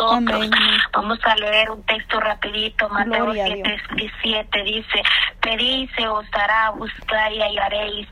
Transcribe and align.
nosotros. 0.00 0.50
Vamos 0.92 1.18
a 1.24 1.36
leer 1.36 1.70
un 1.70 1.82
texto 1.84 2.20
rapidito, 2.20 2.88
Mateo 2.88 3.32
7, 3.32 3.62
17, 3.96 4.62
dice, 4.62 5.02
pedid 5.40 5.88
se 5.96 6.06
os 6.08 6.24
dará, 6.30 6.70
buscáis 6.70 7.36
y 7.36 7.40
hallaréis, 7.40 8.08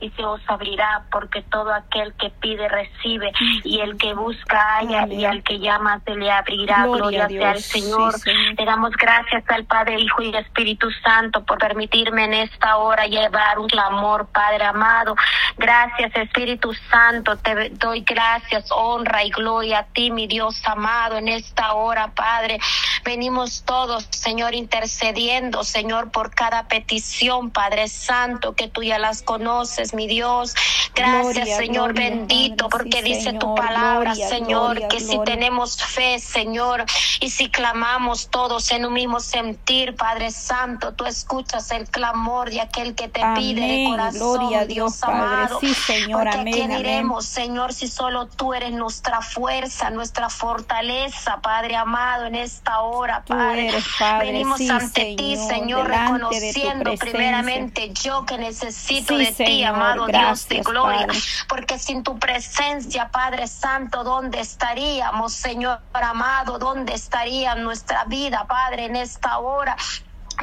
y 0.00 0.10
se 0.10 0.24
os 0.24 0.40
abrirá, 0.46 1.04
porque 1.10 1.42
todo 1.42 1.72
aquel 1.72 2.12
que 2.14 2.30
pide 2.30 2.68
recibe, 2.68 3.32
y 3.64 3.80
el 3.80 3.96
que 3.96 4.14
busca 4.14 4.78
halla, 4.78 5.06
y 5.06 5.24
al 5.24 5.42
que 5.42 5.58
llama 5.58 6.00
se 6.04 6.14
le 6.14 6.30
abrirá. 6.30 6.86
Gloria, 6.86 7.28
sea 7.28 7.50
al 7.50 7.60
Señor. 7.60 8.14
Le 8.58 8.64
damos 8.64 8.92
gracias 8.92 9.44
al 9.48 9.64
Padre, 9.64 10.00
Hijo 10.00 10.22
y 10.22 10.34
Espíritu 10.36 10.90
Santo 11.02 11.44
por 11.44 11.58
permitirme 11.58 12.24
en 12.24 12.34
esta 12.34 12.76
hora 12.76 13.06
llevar 13.06 13.58
un 13.58 13.68
clamor, 13.68 14.26
Padre 14.28 14.64
amado. 14.64 15.14
Gracias, 15.56 16.14
Espíritu 16.14 16.72
Santo, 16.90 17.36
te 17.36 17.70
doy 17.70 18.00
gracias, 18.00 18.70
honra 18.70 19.24
y 19.24 19.30
gloria 19.30 19.80
a 19.80 19.84
ti, 19.84 20.10
mi 20.10 20.26
Dios 20.26 20.60
amado, 20.66 21.16
en 21.16 21.28
esta 21.28 21.74
hora, 21.74 22.08
Padre. 22.14 22.58
Venimos 23.04 23.64
todos, 23.64 24.06
Señor, 24.10 24.54
intercediendo, 24.54 25.64
Señor, 25.64 26.10
por 26.10 26.21
cada 26.30 26.68
petición, 26.68 27.50
Padre 27.50 27.88
Santo, 27.88 28.54
que 28.54 28.68
tú 28.68 28.82
ya 28.82 28.98
las 28.98 29.22
conoces, 29.22 29.94
mi 29.94 30.06
Dios. 30.06 30.54
Gracias, 30.94 31.56
Señor 31.56 31.94
bendito, 31.94 32.68
porque 32.68 33.02
dice 33.02 33.32
tu 33.34 33.54
palabra, 33.54 34.14
Señor, 34.14 34.88
que 34.88 35.00
si 35.00 35.18
tenemos 35.24 35.82
fe, 35.82 36.18
Señor, 36.18 36.84
y 37.20 37.30
si 37.30 37.48
clamamos 37.48 38.28
todos 38.28 38.70
en 38.72 38.84
un 38.84 38.92
mismo 38.92 39.20
sentir, 39.20 39.94
Padre 39.96 40.30
Santo, 40.30 40.92
tú 40.92 41.04
escuchas 41.06 41.70
el 41.70 41.88
clamor 41.88 42.50
de 42.50 42.60
aquel 42.60 42.94
que 42.94 43.08
te 43.08 43.22
pide 43.34 43.60
de 43.60 43.86
corazón, 43.88 44.18
gloria 44.38 44.66
Dios, 44.66 45.02
amado. 45.02 45.60
Sí, 45.60 45.74
Señor, 45.74 46.24
porque 46.24 46.38
amén, 46.38 46.54
quién 46.54 46.72
iremos, 46.72 47.24
Señor, 47.24 47.72
si 47.72 47.88
solo 47.88 48.26
tú 48.26 48.52
eres 48.52 48.72
nuestra 48.72 49.22
fuerza, 49.22 49.90
nuestra 49.90 50.28
fortaleza, 50.28 51.40
Padre 51.40 51.76
amado, 51.76 52.26
en 52.26 52.34
esta 52.34 52.80
hora, 52.80 53.24
Padre. 53.24 53.72
Venimos 54.20 54.60
ante 54.68 55.14
ti, 55.16 55.36
Señor, 55.36 55.88
reconociendo 55.88 56.94
primeramente 56.96 57.92
yo 57.94 58.26
que 58.26 58.36
necesito 58.38 59.16
de 59.16 59.32
ti, 59.32 59.64
amado 59.64 60.06
Dios 60.06 60.48
de 60.48 60.60
gloria, 60.60 60.81
porque 61.48 61.78
sin 61.78 62.02
tu 62.02 62.18
presencia, 62.18 63.10
Padre 63.10 63.46
Santo, 63.46 64.04
¿dónde 64.04 64.40
estaríamos, 64.40 65.32
Señor 65.32 65.82
amado? 65.92 66.58
¿Dónde 66.58 66.94
estaría 66.94 67.54
nuestra 67.54 68.04
vida, 68.04 68.46
Padre, 68.46 68.86
en 68.86 68.96
esta 68.96 69.38
hora? 69.38 69.76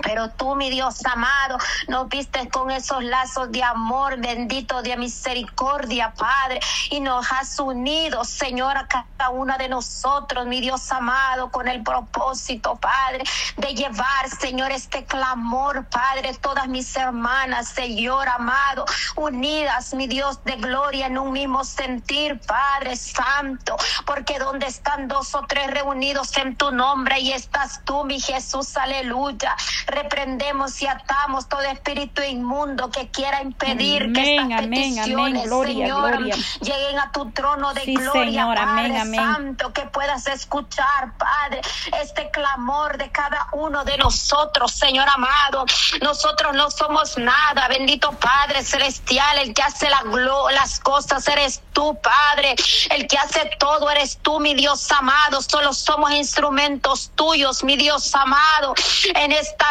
Pero 0.02 0.30
tú, 0.31 0.55
mi 0.55 0.69
Dios 0.69 1.05
amado, 1.05 1.58
nos 1.88 2.08
viste 2.09 2.50
con 2.50 2.72
esos 2.72 3.03
lazos 3.03 3.52
de 3.52 3.64
amor 3.64 4.17
bendito, 4.17 4.81
de 4.81 4.97
misericordia, 4.97 6.14
Padre, 6.17 6.59
y 6.89 7.00
nos 7.00 7.31
has 7.31 7.59
unido, 7.59 8.23
Señor, 8.23 8.77
a 8.77 8.88
cada 8.88 9.30
una 9.30 9.58
de 9.58 9.70
nosotros, 9.70 10.45
mi 10.45 10.61
Dios 10.61 10.92
amado, 10.92 11.50
con 11.52 11.67
el 11.67 11.83
propósito, 11.83 12.75
Padre, 12.75 13.23
de 13.58 13.73
llevar, 13.73 14.30
Señor, 14.39 14.72
este 14.72 15.05
clamor, 15.05 15.88
Padre, 15.89 16.33
todas 16.42 16.67
mis 16.67 16.95
hermanas, 16.95 17.70
Señor 17.70 18.27
amado, 18.27 18.86
unidas, 19.16 19.94
mi 19.94 20.08
Dios 20.08 20.44
de 20.44 20.55
gloria, 20.55 21.08
en 21.08 21.17
un 21.17 21.31
mismo 21.31 21.64
sentir, 21.64 22.39
Padre 22.45 22.95
Santo, 22.95 23.75
porque 24.05 24.39
donde 24.39 24.67
están 24.67 25.08
dos 25.08 25.36
o 25.36 25.45
tres 25.47 25.72
reunidos 25.72 26.36
en 26.38 26.55
tu 26.55 26.72
nombre, 26.72 27.20
y 27.20 27.31
estás 27.31 27.81
tú, 27.86 28.03
mi 28.05 28.20
Jesús, 28.20 28.77
aleluya. 28.77 29.55
Reprendemos 29.90 30.82
y 30.82 30.88
atamos 30.88 31.48
todo 31.48 31.62
espíritu 31.62 32.22
inmundo 32.22 32.90
que 32.92 33.09
quiera 33.09 33.42
impedir 33.42 34.12
que 34.14 34.38
estas 34.38 34.62
peticiones, 34.68 35.50
Señor, 35.50 36.23
lleguen 36.62 37.00
a 37.00 37.12
tu 37.12 37.32
trono 37.32 37.73
de 37.73 37.86
gloria, 37.86 38.45
Padre 38.45 39.16
Santo, 39.16 39.73
que 39.73 39.82
puedas 39.84 40.28
escuchar, 40.28 41.14
Padre, 41.17 41.62
este 42.02 42.30
clamor 42.32 42.98
de 42.98 43.10
cada 43.12 43.48
uno 43.54 43.84
de 43.84 43.98
nosotros, 43.98 44.72
Señor 44.72 45.08
amado. 45.10 45.66
Nosotros 46.02 46.54
no 46.54 46.70
somos 46.70 47.17
nada, 47.17 47.67
bendito 47.67 48.12
Padre 48.12 48.64
celestial, 48.64 49.39
el 49.39 49.54
que 49.54 49.61
hace 49.64 49.89
la 49.89 50.04
las 50.52 50.80
cosas 50.80 51.27
eres 51.27 51.61
tú, 51.73 51.98
Padre, 52.02 52.56
el 52.92 53.08
que 53.08 53.17
hace 53.17 53.50
todo 53.60 53.89
eres 53.89 54.17
tú, 54.21 54.39
mi 54.39 54.54
Dios 54.54 54.92
amado. 54.92 55.42
Solo 55.42 55.73
somos 55.73 56.11
instrumentos 56.11 57.11
tuyos, 57.16 57.64
mi 57.64 57.76
Dios 57.77 58.14
amado, 58.16 58.73
en 59.16 59.32
esta 59.32 59.69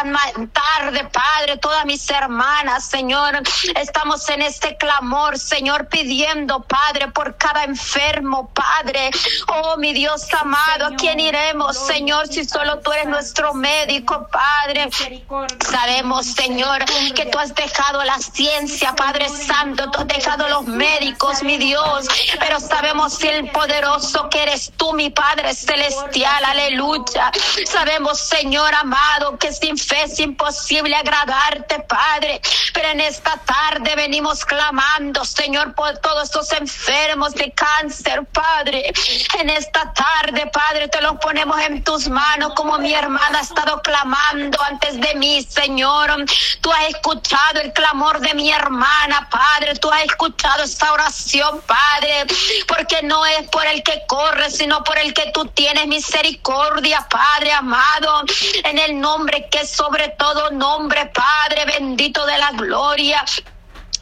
tarde, 0.51 1.03
Padre, 1.11 1.57
todas 1.57 1.85
mis 1.85 2.09
hermanas, 2.09 2.85
Señor, 2.85 3.41
estamos 3.75 4.27
en 4.29 4.41
este 4.41 4.77
clamor, 4.77 5.37
Señor, 5.37 5.87
pidiendo, 5.87 6.63
Padre, 6.63 7.09
por 7.09 7.35
cada 7.37 7.63
enfermo, 7.63 8.49
Padre. 8.53 9.11
Oh, 9.47 9.77
mi 9.77 9.93
Dios 9.93 10.27
amado, 10.33 10.87
¿a 10.87 10.95
quién 10.95 11.19
iremos, 11.19 11.77
Señor, 11.77 12.27
si 12.27 12.45
solo 12.45 12.79
tú 12.79 12.91
eres 12.91 13.07
nuestro 13.07 13.53
médico, 13.53 14.27
Padre? 14.31 14.89
Sabemos, 15.69 16.25
Señor, 16.27 16.85
que 17.15 17.25
tú 17.25 17.39
has 17.39 17.53
dejado 17.53 18.03
la 18.03 18.17
ciencia, 18.19 18.95
Padre 18.95 19.27
Santo, 19.29 19.91
tú 19.91 19.99
has 20.01 20.07
dejado 20.07 20.47
los 20.47 20.65
médicos, 20.65 21.43
mi 21.43 21.57
Dios, 21.57 22.07
pero 22.39 22.59
sabemos 22.59 23.15
si 23.15 23.27
el 23.27 23.51
poderoso 23.51 24.29
que 24.29 24.43
eres 24.43 24.71
tú, 24.77 24.93
mi 24.93 25.09
Padre 25.09 25.53
celestial, 25.53 26.45
aleluya. 26.45 27.31
Sabemos, 27.65 28.19
Señor 28.19 28.73
amado, 28.75 29.37
que 29.37 29.51
sin 29.51 29.77
fe 29.89 30.03
es 30.03 30.19
imposible 30.19 30.95
agradarte, 30.95 31.79
Padre. 31.79 32.39
Pero 32.73 32.89
en 32.89 33.01
esta 33.01 33.37
tarde 33.37 33.95
venimos 33.95 34.45
clamando, 34.45 35.25
Señor, 35.25 35.73
por 35.73 35.97
todos 35.97 36.25
estos 36.25 36.51
enfermos 36.53 37.33
de 37.33 37.51
cáncer, 37.51 38.23
Padre. 38.31 38.93
En 39.39 39.49
esta 39.49 39.91
tarde, 39.93 40.45
Padre, 40.53 40.87
te 40.89 41.01
los 41.01 41.13
ponemos 41.19 41.59
en 41.61 41.83
tus 41.83 42.07
manos 42.07 42.53
como 42.55 42.77
mi 42.77 42.93
hermana 42.93 43.39
ha 43.39 43.41
estado 43.41 43.81
clamando 43.81 44.61
antes 44.61 44.99
de 45.01 45.15
mí, 45.15 45.41
Señor. 45.43 46.25
Tú 46.61 46.71
has 46.71 46.89
escuchado 46.89 47.59
el 47.61 47.73
clamor 47.73 48.19
de 48.19 48.33
mi 48.35 48.51
hermana, 48.51 49.27
Padre. 49.29 49.75
Tú 49.75 49.89
has 49.91 50.03
escuchado 50.03 50.63
esta 50.63 50.93
oración, 50.93 51.61
Padre. 51.65 52.25
Porque 52.67 53.01
no 53.03 53.25
es 53.25 53.47
por 53.49 53.65
el 53.65 53.81
que 53.81 54.03
corre, 54.07 54.51
sino 54.51 54.83
por 54.83 54.99
el 54.99 55.13
que 55.13 55.31
tú 55.33 55.45
tienes 55.45 55.87
misericordia, 55.87 57.07
Padre 57.09 57.51
amado. 57.53 58.23
En 58.63 58.77
el 58.77 58.99
nombre 58.99 59.47
que 59.49 59.65
sobre 59.79 60.09
todo 60.09 60.51
nombre, 60.51 61.09
Padre 61.13 61.63
bendito 61.65 62.25
de 62.25 62.37
la 62.37 62.51
gloria. 62.51 63.23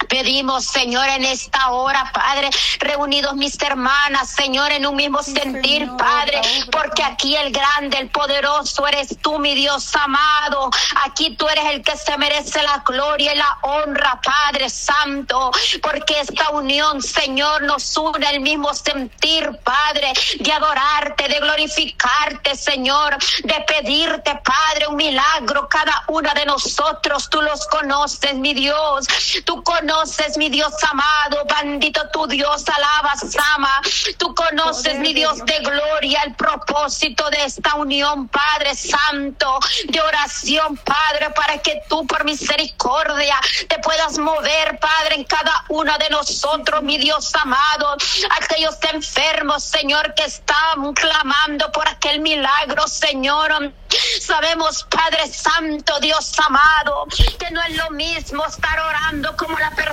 Pedimos, 0.07 0.65
Señor, 0.65 1.07
en 1.09 1.25
esta 1.25 1.71
hora, 1.71 2.11
Padre, 2.13 2.49
reunidos 2.79 3.35
mis 3.35 3.61
hermanas, 3.61 4.29
Señor, 4.29 4.71
en 4.71 4.85
un 4.85 4.95
mismo 4.95 5.21
sentir, 5.21 5.89
Padre, 5.97 6.41
porque 6.71 7.03
aquí 7.03 7.35
el 7.35 7.51
grande, 7.51 7.97
el 7.97 8.09
poderoso 8.09 8.87
eres 8.87 9.17
tú, 9.21 9.37
mi 9.39 9.53
Dios 9.53 9.93
amado. 9.95 10.69
Aquí 11.05 11.35
tú 11.35 11.47
eres 11.49 11.65
el 11.65 11.83
que 11.83 11.97
se 11.97 12.17
merece 12.17 12.61
la 12.63 12.83
gloria 12.85 13.33
y 13.33 13.37
la 13.37 13.57
honra, 13.63 14.21
Padre 14.23 14.69
Santo, 14.69 15.51
porque 15.81 16.21
esta 16.21 16.51
unión, 16.51 17.01
Señor, 17.01 17.63
nos 17.63 17.97
une 17.97 18.29
el 18.29 18.39
mismo 18.39 18.73
sentir, 18.73 19.59
Padre, 19.63 20.13
de 20.39 20.51
adorarte, 20.51 21.27
de 21.27 21.39
glorificarte, 21.39 22.55
Señor, 22.55 23.17
de 23.43 23.65
pedirte, 23.67 24.39
Padre, 24.43 24.87
un 24.87 24.95
milagro 24.95 25.67
cada 25.67 26.05
una 26.07 26.33
de 26.33 26.45
nosotros. 26.45 27.29
Tú 27.29 27.41
los 27.41 27.67
conoces, 27.67 28.33
mi 28.35 28.53
Dios. 28.53 29.07
Tú 29.43 29.63
conoces 29.63 29.96
conoces, 29.97 30.37
mi 30.37 30.49
Dios 30.49 30.73
amado, 30.91 31.43
bendito 31.59 32.07
tu 32.09 32.27
Dios, 32.27 32.63
alaba, 32.69 33.13
ama. 33.55 33.81
Tú 34.19 34.35
conoces, 34.35 34.99
mi 34.99 35.11
Dios 35.11 35.43
de 35.43 35.57
gloria, 35.59 36.21
el 36.23 36.35
propósito 36.35 37.27
de 37.31 37.43
esta 37.45 37.73
unión, 37.75 38.27
Padre 38.27 38.75
Santo, 38.75 39.59
de 39.87 39.99
oración, 39.99 40.77
Padre, 40.77 41.31
para 41.31 41.57
que 41.57 41.81
tú 41.89 42.05
por 42.05 42.25
misericordia 42.25 43.39
te 43.67 43.79
puedas 43.79 44.19
mover, 44.19 44.77
Padre, 44.79 45.15
en 45.15 45.23
cada 45.23 45.65
una 45.69 45.97
de 45.97 46.11
nosotros, 46.11 46.83
mi 46.83 46.99
Dios 46.99 47.33
amado, 47.33 47.97
aquellos 48.39 48.77
enfermos, 48.93 49.63
Señor, 49.63 50.13
que 50.13 50.25
están 50.25 50.93
clamando 50.93 51.71
por 51.71 51.87
aquel 51.87 52.19
milagro, 52.19 52.87
Señor. 52.87 53.73
Sabemos, 54.21 54.83
Padre 54.83 55.27
Santo, 55.27 55.99
Dios 56.01 56.33
amado, 56.45 57.07
que 57.39 57.49
no 57.49 57.61
es 57.63 57.75
lo 57.77 57.89
mismo 57.91 58.45
estar 58.45 58.79
orando 58.79 59.35
como 59.37 59.57
la 59.57 59.71
persona 59.71 59.86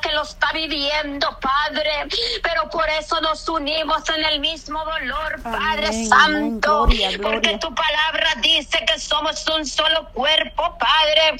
que 0.00 0.12
lo 0.12 0.22
está 0.22 0.52
viviendo, 0.52 1.28
Padre, 1.40 2.08
pero 2.42 2.68
por 2.70 2.88
eso 2.88 3.20
nos 3.20 3.48
unimos 3.48 4.08
en 4.08 4.24
el 4.24 4.40
mismo 4.40 4.82
dolor, 4.84 5.42
Padre 5.42 6.06
Santo, 6.06 6.86
porque 7.22 7.58
tu 7.58 7.74
palabra 7.74 8.34
dice 8.40 8.84
que 8.86 8.98
somos 8.98 9.46
un 9.48 9.66
solo 9.66 10.08
cuerpo, 10.12 10.76
Padre 10.78 11.36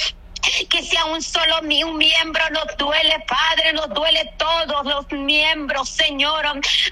que 0.69 0.83
sea 0.83 1.05
un 1.07 1.23
solo 1.23 1.61
un 1.61 1.97
miembro 1.97 2.43
nos 2.51 2.77
duele, 2.77 3.25
Padre, 3.27 3.73
nos 3.73 3.89
duele 3.91 4.33
todos 4.39 4.85
los 4.85 5.11
miembros, 5.13 5.89
Señor. 5.89 6.45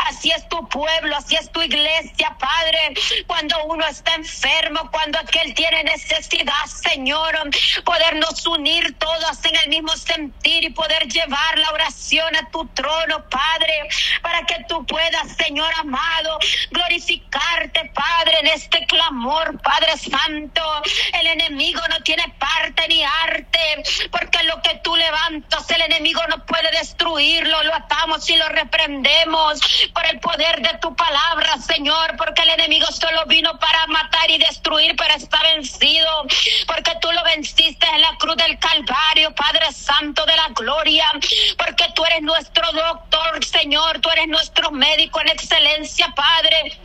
Así 0.06 0.30
es 0.30 0.48
tu 0.48 0.68
pueblo, 0.68 1.16
así 1.16 1.36
es 1.36 1.50
tu 1.50 1.62
iglesia, 1.62 2.36
Padre. 2.38 2.94
Cuando 3.26 3.56
uno 3.64 3.86
está 3.86 4.14
enfermo, 4.14 4.88
cuando 4.90 5.18
aquel 5.18 5.54
tiene 5.54 5.84
necesidad, 5.84 6.52
Señor, 6.98 7.38
podernos 7.84 8.44
unir 8.44 8.98
todos 8.98 9.44
en 9.44 9.54
el 9.54 9.68
mismo 9.68 9.92
sentir 9.96 10.64
y 10.64 10.70
poder 10.70 11.06
llevar 11.06 11.56
la 11.56 11.70
oración 11.70 12.34
a 12.34 12.50
tu 12.50 12.66
trono, 12.74 13.24
Padre, 13.30 13.88
para 14.20 14.44
que 14.44 14.56
tú 14.68 14.84
puedas, 14.84 15.36
Señor 15.36 15.72
amado, 15.78 16.40
glorificarte, 16.72 17.92
Padre 17.94 18.08
Padre, 18.18 18.38
en 18.40 18.46
este 18.48 18.84
clamor, 18.86 19.60
Padre 19.62 19.96
Santo. 19.96 20.62
El 21.12 21.26
enemigo 21.28 21.80
no 21.88 22.00
tiene 22.02 22.24
parte 22.38 22.88
ni 22.88 23.04
arte, 23.04 23.82
porque 24.10 24.42
lo 24.44 24.60
que 24.60 24.80
tú 24.82 24.96
levantas, 24.96 25.70
el 25.70 25.82
enemigo 25.82 26.20
no 26.28 26.44
puede 26.44 26.68
destruirlo. 26.72 27.62
Lo 27.62 27.74
atamos 27.74 28.28
y 28.28 28.36
lo 28.36 28.48
reprendemos 28.48 29.60
por 29.94 30.04
el 30.06 30.18
poder 30.18 30.62
de 30.62 30.78
tu 30.78 30.96
palabra, 30.96 31.58
Señor, 31.58 32.16
porque 32.16 32.42
el 32.42 32.50
enemigo 32.50 32.86
solo 32.88 33.24
vino 33.26 33.56
para 33.58 33.86
matar 33.86 34.28
y 34.30 34.38
destruir, 34.38 34.96
pero 34.96 35.14
está 35.14 35.40
vencido, 35.54 36.26
porque 36.66 36.87
tú 37.00 37.10
lo 37.12 37.22
venciste 37.24 37.86
en 37.86 38.00
la 38.00 38.16
cruz 38.18 38.36
del 38.36 38.58
Calvario, 38.58 39.34
Padre 39.34 39.72
Santo 39.72 40.24
de 40.26 40.36
la 40.36 40.48
gloria, 40.48 41.06
porque 41.56 41.84
tú 41.94 42.04
eres 42.04 42.22
nuestro 42.22 42.70
doctor, 42.72 43.44
Señor, 43.44 44.00
tú 44.00 44.10
eres 44.10 44.28
nuestro 44.28 44.70
médico 44.70 45.20
en 45.20 45.28
excelencia, 45.28 46.12
Padre. 46.14 46.78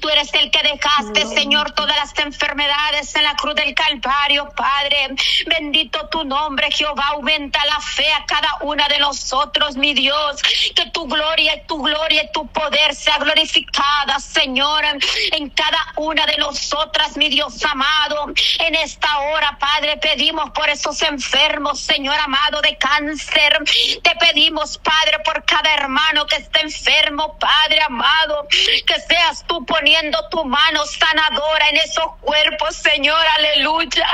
Tú 0.00 0.08
eres 0.08 0.32
el 0.34 0.50
que 0.50 0.62
dejaste, 0.62 1.26
Señor, 1.26 1.72
todas 1.72 1.96
las 1.96 2.16
enfermedades 2.18 3.14
en 3.14 3.24
la 3.24 3.34
cruz 3.36 3.54
del 3.54 3.74
Calvario, 3.74 4.48
Padre. 4.56 5.14
Bendito 5.46 6.08
tu 6.08 6.24
nombre, 6.24 6.70
Jehová. 6.70 7.04
Aumenta 7.12 7.64
la 7.66 7.80
fe 7.80 8.12
a 8.12 8.24
cada 8.26 8.58
una 8.62 8.88
de 8.88 8.98
nosotros, 8.98 9.76
mi 9.76 9.94
Dios. 9.94 10.42
Que 10.74 10.90
tu 10.90 11.06
gloria 11.06 11.56
y 11.56 11.66
tu 11.66 11.82
gloria 11.82 12.24
y 12.24 12.32
tu 12.32 12.46
poder 12.48 12.94
sea 12.94 13.18
glorificada, 13.18 14.18
Señor, 14.18 14.84
en 15.32 15.50
cada 15.50 15.92
una 15.96 16.26
de 16.26 16.38
nosotras, 16.38 17.16
mi 17.16 17.28
Dios 17.28 17.62
amado. 17.64 18.26
En 18.58 18.74
esta 18.74 19.18
hora, 19.18 19.56
Padre, 19.58 19.96
pedimos 19.98 20.50
por 20.50 20.68
esos 20.68 21.00
enfermos, 21.02 21.80
Señor 21.80 22.16
amado, 22.18 22.60
de 22.62 22.76
cáncer. 22.76 23.62
Te 24.02 24.14
pedimos, 24.16 24.78
Padre, 24.78 25.18
por 25.24 25.44
cada 25.44 25.74
hermano 25.74 26.26
que 26.26 26.36
esté 26.36 26.60
enfermo, 26.60 27.36
Padre 27.38 27.80
amado, 27.82 28.46
que 28.50 29.00
seas 29.08 29.44
tú 29.46 29.63
poniendo 29.64 30.18
tu 30.30 30.44
mano 30.44 30.84
sanadora 30.86 31.68
en 31.68 31.76
esos 31.76 32.06
cuerpos, 32.20 32.76
Señor, 32.76 33.24
aleluya. 33.36 34.06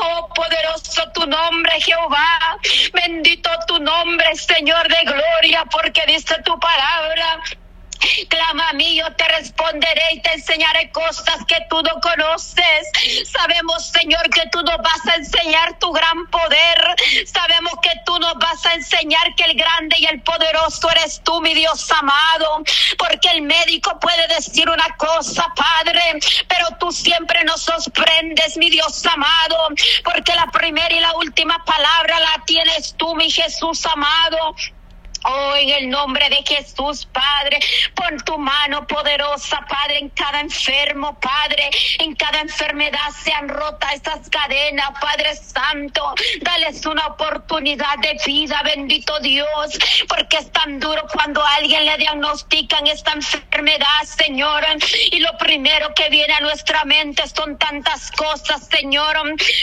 Oh, 0.00 0.28
poderoso 0.34 1.02
tu 1.14 1.26
nombre, 1.26 1.80
Jehová. 1.80 2.58
Bendito 2.92 3.50
tu 3.66 3.78
nombre, 3.78 4.34
Señor 4.36 4.88
de 4.88 5.04
gloria, 5.04 5.64
porque 5.70 6.02
dice 6.06 6.34
tu 6.44 6.58
palabra 6.58 7.42
Clama 8.28 8.70
a 8.70 8.72
mí, 8.72 8.96
yo 8.96 9.12
te 9.14 9.26
responderé 9.28 10.14
y 10.14 10.20
te 10.20 10.32
enseñaré 10.32 10.90
cosas 10.90 11.44
que 11.46 11.56
tú 11.68 11.82
no 11.82 12.00
conoces. 12.00 13.30
Sabemos, 13.30 13.88
Señor, 13.88 14.28
que 14.30 14.48
tú 14.50 14.62
nos 14.62 14.78
vas 14.78 15.06
a 15.06 15.16
enseñar 15.16 15.78
tu 15.78 15.92
gran 15.92 16.26
poder. 16.30 16.96
Sabemos 17.26 17.74
que 17.82 17.90
tú 18.04 18.18
nos 18.18 18.34
vas 18.34 18.64
a 18.66 18.74
enseñar 18.74 19.34
que 19.36 19.44
el 19.44 19.54
grande 19.56 19.96
y 19.98 20.06
el 20.06 20.22
poderoso 20.22 20.90
eres 20.90 21.20
tú, 21.24 21.40
mi 21.40 21.54
Dios 21.54 21.90
amado. 21.92 22.62
Porque 22.98 23.28
el 23.30 23.42
médico 23.42 23.98
puede 24.00 24.26
decir 24.28 24.68
una 24.68 24.96
cosa, 24.96 25.52
Padre, 25.54 26.18
pero 26.48 26.66
tú 26.78 26.92
siempre 26.92 27.44
nos 27.44 27.62
sorprendes, 27.62 28.56
mi 28.56 28.70
Dios 28.70 29.04
amado. 29.06 29.68
Porque 30.04 30.34
la 30.34 30.46
primera 30.46 30.94
y 30.94 31.00
la 31.00 31.14
última 31.16 31.64
palabra 31.64 32.20
la 32.20 32.44
tienes 32.46 32.94
tú, 32.96 33.14
mi 33.14 33.30
Jesús 33.30 33.84
amado. 33.86 34.54
Oh, 35.30 35.54
en 35.56 35.68
el 35.68 35.90
nombre 35.90 36.26
de 36.30 36.42
Jesús, 36.42 37.06
Padre, 37.12 37.60
pon 37.94 38.16
tu 38.24 38.38
mano 38.38 38.86
poderosa, 38.86 39.60
Padre, 39.68 39.98
en 39.98 40.08
cada 40.08 40.40
enfermo, 40.40 41.20
Padre, 41.20 41.68
en 41.98 42.14
cada 42.14 42.40
enfermedad 42.40 43.10
sean 43.22 43.46
rotas 43.46 43.92
estas 43.92 44.30
cadenas, 44.30 44.90
Padre 44.98 45.36
Santo, 45.36 46.14
dales 46.40 46.86
una 46.86 47.08
oportunidad 47.08 47.98
de 47.98 48.16
vida, 48.24 48.62
bendito 48.64 49.20
Dios, 49.20 49.78
porque 50.08 50.38
es 50.38 50.50
tan 50.50 50.80
duro 50.80 51.06
cuando 51.12 51.44
alguien 51.44 51.84
le 51.84 51.98
diagnostican 51.98 52.86
esta 52.86 53.12
enfermedad, 53.12 54.04
Señor, 54.04 54.64
y 55.10 55.18
lo 55.18 55.36
primero 55.36 55.92
que 55.94 56.08
viene 56.08 56.32
a 56.32 56.40
nuestra 56.40 56.84
mente 56.84 57.24
son 57.28 57.58
tantas 57.58 58.10
cosas, 58.12 58.66
Señor, 58.68 59.16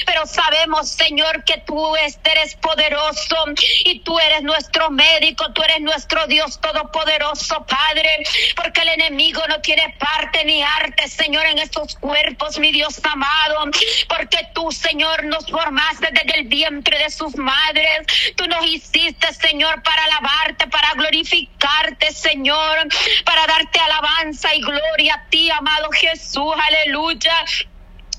pero 0.06 0.28
sabemos, 0.28 0.90
Señor, 0.90 1.44
que 1.44 1.58
tú 1.66 1.96
eres 1.96 2.56
poderoso 2.58 3.36
y 3.84 4.02
tú 4.02 4.20
eres 4.20 4.44
nuestro 4.44 4.92
médico 4.92 5.55
tú 5.56 5.63
eres 5.63 5.81
nuestro 5.81 6.28
Dios 6.28 6.60
todopoderoso, 6.60 7.66
Padre, 7.66 8.24
porque 8.56 8.81
el 8.81 8.90
enemigo 8.90 9.42
no 9.48 9.60
tiene 9.62 9.96
parte 9.98 10.44
ni 10.46 10.62
arte, 10.62 11.07
Señor, 11.07 11.46
en 11.46 11.60
estos 11.60 11.96
cuerpos, 11.96 12.60
mi 12.60 12.72
Dios 12.72 13.00
amado, 13.04 13.72
porque 14.07 14.50
tú, 14.54 14.72
Señor, 14.72 15.24
nos 15.24 15.50
formaste 15.50 16.10
desde 16.12 16.40
el 16.40 16.48
vientre 16.48 17.00
de 17.00 17.10
sus 17.10 17.36
madres, 17.38 18.06
tú 18.36 18.46
nos 18.48 18.66
hiciste, 18.68 19.34
Señor, 19.34 19.81
para 19.81 20.04
alabarte, 20.04 20.68
para 20.68 20.94
glorificarte, 20.94 22.12
Señor, 22.12 22.88
para 23.24 23.48
darte 23.48 23.80
alabanza 23.80 24.54
y 24.54 24.62
gloria 24.62 25.16
a 25.16 25.30
ti, 25.30 25.50
amado 25.50 25.90
Jesús, 25.92 26.54
aleluya. 26.68 27.34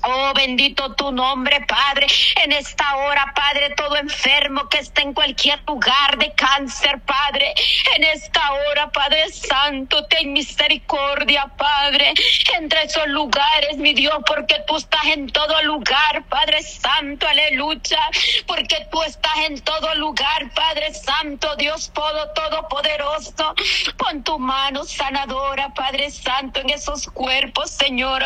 Oh, 0.09 0.31
bendito 0.33 0.95
tu 0.95 1.11
nombre, 1.11 1.59
Padre. 1.67 2.07
En 2.41 2.53
esta 2.53 2.95
hora, 2.95 3.33
Padre, 3.35 3.71
todo 3.75 3.97
enfermo 3.97 4.69
que 4.69 4.77
esté 4.77 5.01
en 5.01 5.13
cualquier 5.13 5.59
lugar 5.67 6.17
de 6.17 6.31
cáncer, 6.33 7.01
Padre. 7.01 7.53
En 7.97 8.05
esta 8.05 8.53
hora, 8.53 8.89
Padre 8.89 9.29
Santo, 9.29 10.05
ten 10.05 10.31
misericordia, 10.31 11.51
Padre. 11.57 12.13
Entre 12.57 12.83
esos 12.83 13.05
lugares, 13.07 13.75
mi 13.79 13.93
Dios, 13.93 14.15
porque 14.25 14.55
tú 14.65 14.77
estás 14.77 15.03
en 15.07 15.27
todo 15.27 15.61
lugar, 15.63 16.23
Padre 16.29 16.63
Santo, 16.63 17.27
aleluya. 17.27 17.99
Porque 18.47 18.87
tú 18.89 19.03
estás 19.03 19.37
en 19.49 19.59
todo 19.59 19.93
lugar, 19.95 20.49
Padre 20.55 20.93
Santo, 20.93 21.53
Dios 21.57 21.91
todo, 21.93 22.31
todopoderoso. 22.31 23.53
Pon 23.97 24.23
tu 24.23 24.39
mano 24.39 24.85
sanadora, 24.85 25.73
Padre 25.73 26.09
Santo, 26.11 26.61
en 26.61 26.69
esos 26.69 27.07
cuerpos, 27.07 27.71
Señor. 27.71 28.21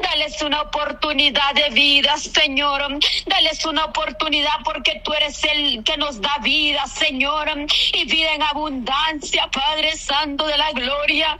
Dales 0.00 0.40
una 0.40 0.62
oportunidad 0.62 1.25
de 1.32 1.70
vida, 1.70 2.16
Señor. 2.16 2.98
Dales 3.26 3.64
una 3.64 3.86
oportunidad 3.86 4.58
porque 4.64 5.00
tú 5.04 5.12
eres 5.12 5.42
el 5.44 5.82
que 5.82 5.96
nos 5.96 6.20
da 6.20 6.38
vida, 6.42 6.86
Señor, 6.86 7.48
y 7.92 8.04
vida 8.04 8.34
en 8.34 8.42
abundancia, 8.42 9.48
Padre 9.50 9.96
Santo 9.96 10.46
de 10.46 10.56
la 10.56 10.70
gloria. 10.72 11.36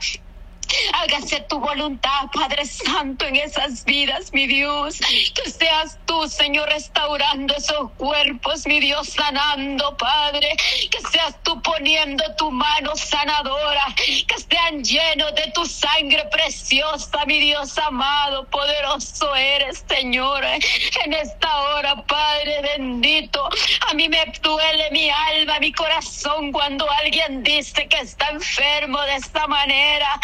Hágase 0.93 1.41
tu 1.49 1.59
voluntad, 1.59 2.27
Padre 2.33 2.65
Santo, 2.65 3.25
en 3.25 3.35
esas 3.37 3.85
vidas, 3.85 4.31
mi 4.33 4.47
Dios. 4.47 4.99
Que 4.99 5.49
seas 5.49 5.97
tú, 6.05 6.27
Señor, 6.27 6.69
restaurando 6.69 7.55
esos 7.55 7.91
cuerpos, 7.97 8.65
mi 8.65 8.79
Dios, 8.79 9.09
sanando, 9.09 9.95
Padre. 9.97 10.55
Que 10.91 11.01
seas 11.11 11.35
tú 11.43 11.61
poniendo 11.61 12.23
tu 12.37 12.51
mano 12.51 12.95
sanadora. 12.95 13.85
Que 13.95 14.37
sean 14.49 14.83
llenos 14.83 15.33
de 15.35 15.51
tu 15.53 15.65
sangre 15.65 16.23
preciosa, 16.31 17.25
mi 17.25 17.39
Dios 17.39 17.77
amado, 17.77 18.45
poderoso 18.49 19.35
eres, 19.35 19.83
Señor. 19.87 20.43
En 20.45 21.13
esta 21.13 21.61
hora, 21.61 21.95
Padre 22.03 22.61
bendito, 22.61 23.47
a 23.89 23.93
mí 23.93 24.09
me 24.09 24.25
duele 24.41 24.91
mi 24.91 25.09
alma, 25.09 25.59
mi 25.59 25.71
corazón 25.71 26.51
cuando 26.51 26.89
alguien 26.91 27.43
dice 27.43 27.87
que 27.87 27.97
está 27.97 28.29
enfermo 28.29 29.01
de 29.01 29.15
esta 29.15 29.47
manera. 29.47 30.19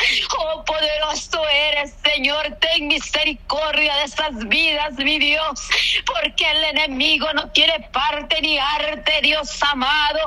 Eres, 1.50 1.94
Señor. 2.04 2.58
Ten 2.60 2.88
misericordia 2.88 3.96
de 3.98 4.04
estas 4.04 4.36
vidas, 4.48 4.94
mi 4.96 5.20
Dios. 5.20 5.70
Porque 6.06 6.50
el 6.50 6.64
enemigo 6.64 7.32
no 7.34 7.50
tiene 7.52 7.80
parte 7.92 8.42
ni 8.42 8.58
arte, 8.58 9.20
Dios 9.22 9.62
amado. 9.64 10.20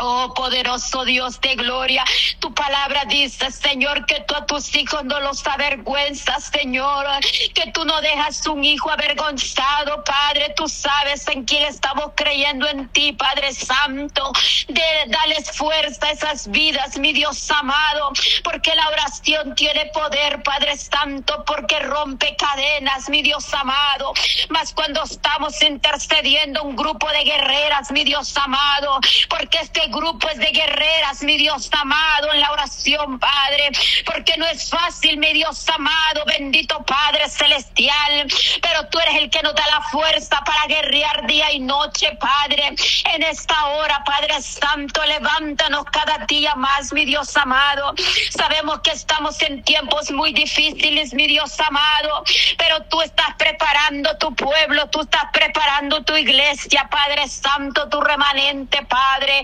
Oh 0.00 0.32
poderoso 0.32 1.04
Dios 1.04 1.40
de 1.40 1.56
gloria, 1.56 2.04
tu 2.38 2.54
palabra 2.54 3.02
dice, 3.08 3.50
Señor, 3.50 4.06
que 4.06 4.20
tú 4.20 4.36
a 4.36 4.46
tus 4.46 4.74
hijos 4.76 5.04
no 5.04 5.18
los 5.18 5.44
avergüenzas, 5.44 6.44
Señor, 6.44 7.04
que 7.52 7.72
tú 7.72 7.84
no 7.84 8.00
dejas 8.00 8.46
un 8.46 8.62
hijo 8.62 8.90
avergonzado, 8.92 10.04
Padre, 10.04 10.54
tú 10.56 10.68
sabes 10.68 11.26
en 11.26 11.44
quién 11.44 11.64
estamos 11.64 12.12
creyendo 12.14 12.68
en 12.68 12.88
ti, 12.90 13.12
Padre 13.12 13.52
Santo, 13.52 14.30
de 14.68 14.82
dales 15.08 15.50
fuerza 15.50 16.06
a 16.06 16.10
esas 16.12 16.48
vidas, 16.48 16.96
mi 16.98 17.12
Dios 17.12 17.50
amado, 17.50 18.12
porque 18.44 18.74
la 18.76 18.88
oración 18.90 19.56
tiene 19.56 19.86
poder, 19.86 20.44
Padre 20.44 20.76
Santo, 20.76 21.42
porque 21.44 21.80
rompe 21.80 22.36
cadenas, 22.36 23.08
mi 23.08 23.22
Dios 23.22 23.52
amado, 23.52 24.12
más 24.48 24.72
cuando 24.72 25.02
estamos 25.02 25.60
intercediendo 25.60 26.62
un 26.62 26.76
grupo 26.76 27.10
de 27.10 27.24
guerreras, 27.24 27.90
mi 27.90 28.04
Dios 28.04 28.36
amado, 28.36 29.00
porque 29.28 29.58
este 29.58 29.87
grupos 29.88 30.36
de 30.36 30.46
guerreras, 30.46 31.22
mi 31.22 31.36
Dios 31.36 31.68
amado, 31.72 32.32
en 32.32 32.40
la 32.40 32.52
oración, 32.52 33.18
Padre, 33.18 33.70
porque 34.04 34.36
no 34.36 34.46
es 34.46 34.70
fácil, 34.70 35.18
mi 35.18 35.32
Dios 35.32 35.68
amado, 35.68 36.24
bendito 36.26 36.84
Padre 36.84 37.28
celestial, 37.28 38.26
pero 38.62 38.88
tú 38.88 38.98
eres 39.00 39.16
el 39.16 39.30
que 39.30 39.42
nos 39.42 39.54
da 39.54 39.66
la 39.68 39.80
fuerza 39.90 40.40
para 40.44 40.66
guerrear 40.66 41.26
día 41.26 41.52
y 41.52 41.60
noche, 41.60 42.16
Padre. 42.20 42.74
En 43.14 43.22
esta 43.22 43.66
hora, 43.66 44.02
Padre 44.04 44.40
Santo, 44.42 45.04
levántanos 45.04 45.84
cada 45.86 46.24
día 46.26 46.54
más, 46.54 46.92
mi 46.92 47.04
Dios 47.04 47.36
amado. 47.36 47.94
Sabemos 48.30 48.80
que 48.80 48.90
estamos 48.90 49.40
en 49.42 49.62
tiempos 49.62 50.10
muy 50.10 50.32
difíciles, 50.32 51.14
mi 51.14 51.26
Dios 51.26 51.58
amado, 51.60 52.24
pero 52.56 52.82
tú 52.84 53.00
estás 53.02 53.34
preparando 53.38 54.16
tu 54.18 54.34
pueblo, 54.34 54.88
tú 54.90 55.02
estás 55.02 55.24
preparando 55.32 56.02
tu 56.04 56.16
iglesia, 56.16 56.88
Padre 56.90 57.28
Santo, 57.28 57.88
tu 57.88 58.00
remanente, 58.00 58.82
Padre. 58.86 59.42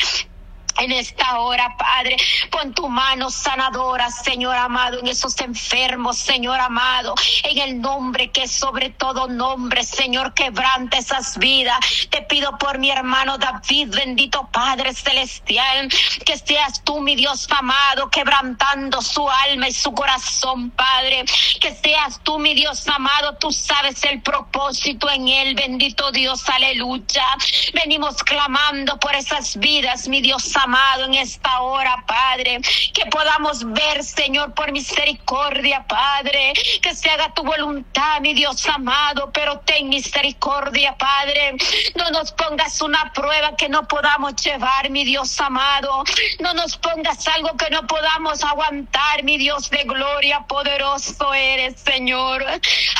En 0.78 0.92
esta 0.92 1.38
hora, 1.38 1.76
Padre, 1.76 2.16
pon 2.50 2.74
tu 2.74 2.88
mano 2.88 3.30
sanadora, 3.30 4.10
Señor 4.10 4.56
amado, 4.56 4.98
en 4.98 5.06
esos 5.06 5.38
enfermos, 5.40 6.18
Señor 6.18 6.58
amado, 6.58 7.14
en 7.44 7.58
el 7.58 7.80
nombre 7.80 8.30
que 8.30 8.48
sobre 8.48 8.90
todo 8.90 9.28
nombre, 9.28 9.84
Señor, 9.84 10.34
quebrante 10.34 10.98
esas 10.98 11.38
vidas. 11.38 11.78
Te 12.10 12.22
pido 12.22 12.58
por 12.58 12.78
mi 12.78 12.90
hermano 12.90 13.38
David, 13.38 13.94
bendito 13.94 14.48
Padre 14.52 14.94
celestial, 14.94 15.88
que 16.24 16.36
seas 16.38 16.82
tú, 16.82 17.00
mi 17.00 17.14
Dios 17.14 17.46
amado, 17.50 18.10
quebrantando 18.10 19.00
su 19.00 19.28
alma 19.28 19.68
y 19.68 19.72
su 19.72 19.92
corazón, 19.92 20.70
Padre. 20.70 21.24
Que 21.60 21.74
seas 21.74 22.20
tú, 22.22 22.38
mi 22.38 22.54
Dios 22.54 22.86
amado, 22.88 23.36
tú 23.38 23.52
sabes 23.52 24.02
el 24.04 24.22
propósito 24.22 25.08
en 25.10 25.28
él, 25.28 25.54
bendito 25.54 26.10
Dios, 26.10 26.48
aleluya. 26.48 27.24
Venimos 27.72 28.22
clamando 28.22 28.98
por 28.98 29.14
esas 29.14 29.56
vidas, 29.56 30.08
mi 30.08 30.20
Dios 30.20 30.54
amado 30.56 30.63
amado, 30.64 31.04
en 31.04 31.14
esta 31.14 31.60
hora, 31.60 32.04
Padre, 32.06 32.60
que 32.94 33.06
podamos 33.10 33.64
ver, 33.72 34.02
Señor, 34.02 34.54
por 34.54 34.72
misericordia, 34.72 35.84
Padre, 35.86 36.54
que 36.80 36.94
se 36.94 37.10
haga 37.10 37.32
tu 37.34 37.42
voluntad, 37.42 38.20
mi 38.20 38.32
Dios 38.32 38.66
amado, 38.68 39.30
pero 39.32 39.60
ten 39.60 39.88
misericordia, 39.88 40.96
Padre. 40.96 41.56
No 41.96 42.10
nos 42.10 42.32
pongas 42.32 42.80
una 42.80 43.12
prueba 43.12 43.54
que 43.56 43.68
no 43.68 43.86
podamos 43.86 44.34
llevar, 44.36 44.88
mi 44.90 45.04
Dios 45.04 45.38
amado. 45.40 46.04
No 46.40 46.54
nos 46.54 46.76
pongas 46.78 47.28
algo 47.28 47.56
que 47.56 47.68
no 47.70 47.86
podamos 47.86 48.42
aguantar, 48.42 49.22
mi 49.22 49.36
Dios 49.36 49.68
de 49.68 49.84
gloria, 49.84 50.40
poderoso 50.48 51.34
eres, 51.34 51.78
Señor. 51.80 52.42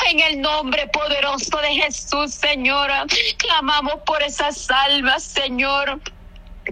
En 0.07 0.19
el 0.19 0.41
nombre 0.41 0.87
poderoso 0.87 1.57
de 1.57 1.73
Jesús, 1.75 2.35
Señor, 2.35 2.91
clamamos 3.37 3.95
por 4.05 4.21
esas 4.21 4.69
almas, 4.69 5.23
Señor. 5.23 5.99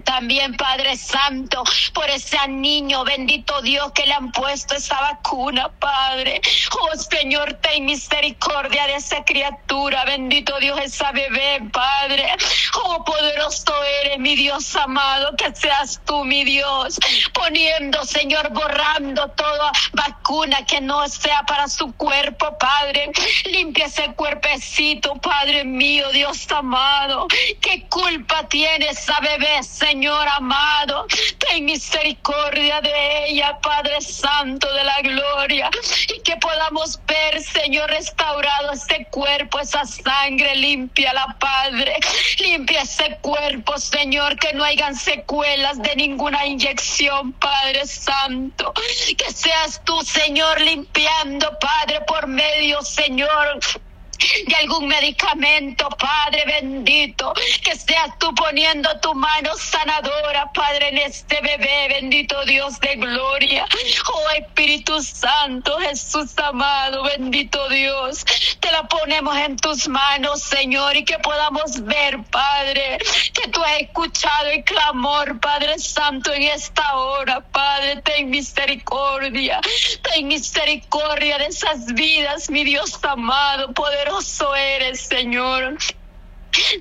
También, 0.02 0.56
Padre 0.56 0.96
Santo, 0.96 1.62
por 1.92 2.10
ese 2.10 2.36
niño, 2.48 3.04
bendito 3.04 3.62
Dios, 3.62 3.92
que 3.92 4.06
le 4.06 4.14
han 4.14 4.32
puesto 4.32 4.74
esa 4.74 5.00
vacuna, 5.00 5.68
Padre. 5.78 6.40
Oh 6.72 6.96
Señor, 6.96 7.54
ten 7.54 7.84
misericordia 7.84 8.86
de 8.86 8.96
esa 8.96 9.24
criatura, 9.24 10.04
bendito 10.04 10.58
Dios, 10.58 10.78
esa 10.80 11.12
bebé, 11.12 11.62
Padre. 11.72 12.26
Oh 12.74 13.04
poderoso 13.04 13.72
eres, 14.02 14.18
mi 14.18 14.34
Dios 14.34 14.74
amado, 14.76 15.34
que 15.36 15.54
seas 15.54 16.00
tú, 16.04 16.24
mi 16.24 16.44
Dios, 16.44 16.98
poniendo, 17.32 18.04
Señor, 18.04 18.50
borrando 18.50 19.28
toda 19.30 19.72
vacuna 19.92 20.64
que 20.66 20.80
no 20.80 21.06
sea 21.08 21.42
para 21.46 21.68
su 21.68 21.92
cuerpo, 21.94 22.56
Padre. 22.58 23.12
Limpia 23.44 23.86
ese 23.86 24.12
cuerpecito, 24.14 25.14
Padre 25.16 25.64
mío, 25.64 26.10
Dios 26.10 26.50
amado. 26.50 27.26
¿Qué 27.60 27.86
culpa 27.88 28.48
tiene 28.48 28.88
esa 28.88 29.18
bebé, 29.20 29.62
amado, 30.36 31.06
ten 31.38 31.64
misericordia 31.64 32.80
de 32.80 33.26
ella, 33.26 33.58
Padre 33.60 34.00
Santo 34.00 34.72
de 34.72 34.84
la 34.84 35.00
gloria, 35.02 35.70
y 36.14 36.20
que 36.20 36.36
podamos 36.38 36.98
ver, 37.06 37.42
Señor, 37.42 37.90
restaurado 37.90 38.72
este 38.72 39.06
cuerpo, 39.10 39.60
esa 39.60 39.84
sangre, 39.84 40.56
limpia 40.56 41.12
la 41.12 41.36
Padre, 41.38 41.96
limpia 42.38 42.82
ese 42.82 43.18
cuerpo, 43.20 43.76
Señor, 43.78 44.38
que 44.38 44.54
no 44.54 44.64
hayan 44.64 44.94
secuelas 44.94 45.80
de 45.82 45.94
ninguna 45.96 46.46
inyección, 46.46 47.32
Padre 47.32 47.86
Santo, 47.86 48.72
que 49.18 49.32
seas 49.32 49.82
tú, 49.84 50.00
Señor, 50.00 50.60
limpiando, 50.60 51.58
Padre, 51.58 52.00
por 52.06 52.26
medio, 52.26 52.80
Señor, 52.82 53.60
de 54.46 54.54
algún 54.56 54.88
medicamento, 54.88 55.88
Padre 55.90 56.44
bendito, 56.46 57.32
que 57.62 57.76
seas 57.76 58.18
tú 58.18 58.34
poniendo 58.34 58.88
tu 59.00 59.14
mano 59.14 59.50
sanadora, 59.56 60.50
Padre, 60.52 60.88
en 60.88 60.98
este 60.98 61.40
bebé, 61.40 61.88
bendito 61.88 62.44
Dios 62.44 62.80
de 62.80 62.96
gloria. 62.96 63.66
Oh 64.12 64.30
Espíritu 64.30 65.02
Santo, 65.02 65.78
Jesús 65.80 66.36
amado, 66.38 67.02
bendito 67.02 67.68
Dios, 67.68 68.24
te 68.60 68.70
la 68.70 68.84
ponemos 68.84 69.36
en 69.36 69.56
tus 69.56 69.88
manos, 69.88 70.42
Señor, 70.42 70.96
y 70.96 71.04
que 71.04 71.18
podamos 71.18 71.82
ver, 71.84 72.22
Padre, 72.30 72.98
que 73.32 73.48
tú 73.48 73.62
has 73.62 73.80
escuchado 73.80 74.50
el 74.50 74.64
clamor, 74.64 75.40
Padre 75.40 75.78
Santo, 75.78 76.32
en 76.32 76.44
esta 76.44 76.96
hora, 76.96 77.40
Padre, 77.40 78.02
ten 78.02 78.30
misericordia, 78.30 79.60
ten 80.02 80.28
misericordia 80.28 81.38
de 81.38 81.46
esas 81.46 81.86
vidas, 81.94 82.50
mi 82.50 82.64
Dios 82.64 82.98
amado, 83.04 83.72
poderoso 83.72 84.13
eres, 84.54 85.00
Señor. 85.00 85.76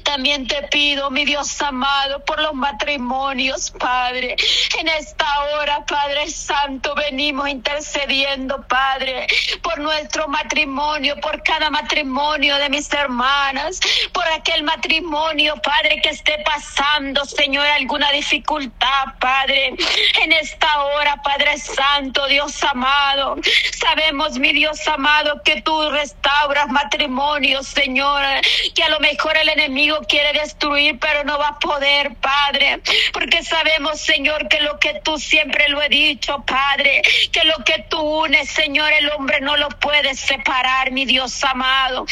También 0.04 0.48
te 0.48 0.64
pido, 0.64 1.10
mi 1.10 1.26
Dios 1.26 1.62
amado, 1.62 2.24
por 2.26 2.40
los 2.42 2.54
matrimonios, 2.54 3.72
Padre. 3.72 4.36
En 4.80 4.88
esta 4.88 5.26
hora, 5.56 5.86
Padre 5.86 6.30
Santo, 6.30 6.94
venimos 6.96 7.50
intercediendo, 7.50 8.64
Padre, 8.68 9.28
por 9.62 9.80
nuestro 9.80 10.28
matrimonio, 10.28 11.16
por 11.22 11.42
cada 11.44 11.70
matrimonio 11.70 12.58
de 12.58 12.70
mis 12.70 12.92
hermanas, 12.94 13.80
por 14.12 14.28
aquel 14.28 14.64
matrimonio, 14.64 15.56
Padre, 15.64 16.02
que 16.02 16.10
esté 16.10 16.40
pasando, 16.46 17.26
Señor, 17.26 17.66
alguna 17.66 18.12
dificultad, 18.12 19.06
Padre. 19.20 19.76
En 20.22 20.32
esta 20.32 20.84
hora, 20.84 21.22
Padre 21.24 21.58
Santo, 21.58 22.28
Dios 22.28 22.64
amado, 22.64 23.38
sabemos, 23.78 24.38
mi 24.38 24.54
Dios 24.54 24.88
amado, 24.88 25.42
que 25.44 25.62
tú 25.62 25.90
restauras 25.90 26.70
matrimonios, 26.70 27.68
Señor, 27.68 28.24
que 28.76 28.84
a 28.84 28.90
lo 28.90 29.00
mejor 29.00 29.36
el 29.38 29.50
enemigo 29.50 29.63
enemigo 29.64 30.00
quiere 30.08 30.40
destruir, 30.40 31.00
pero 31.00 31.24
no 31.24 31.38
va 31.38 31.50
a 31.50 31.60
poder, 31.60 32.16
Padre, 32.16 32.82
porque 33.14 33.44
sabemos, 33.44 34.00
Señor, 34.00 34.48
que 34.48 34.60
lo 34.62 34.80
que 34.80 35.00
tú 35.04 35.18
siempre 35.18 35.70
lo 35.70 35.82
he 35.82 35.90
dicho, 35.90 36.44
Padre, 36.46 37.02
que 37.32 37.44
lo 37.46 37.64
que 37.64 37.86
tú 37.90 38.00
unes, 38.00 38.50
Señor, 38.50 38.92
el 38.94 39.10
hombre 39.12 39.42
no 39.42 39.58
lo 39.58 39.70
puede 39.70 40.16
separar, 40.16 40.92
mi 40.92 41.06
Dios 41.06 41.44
amado. 41.44 42.06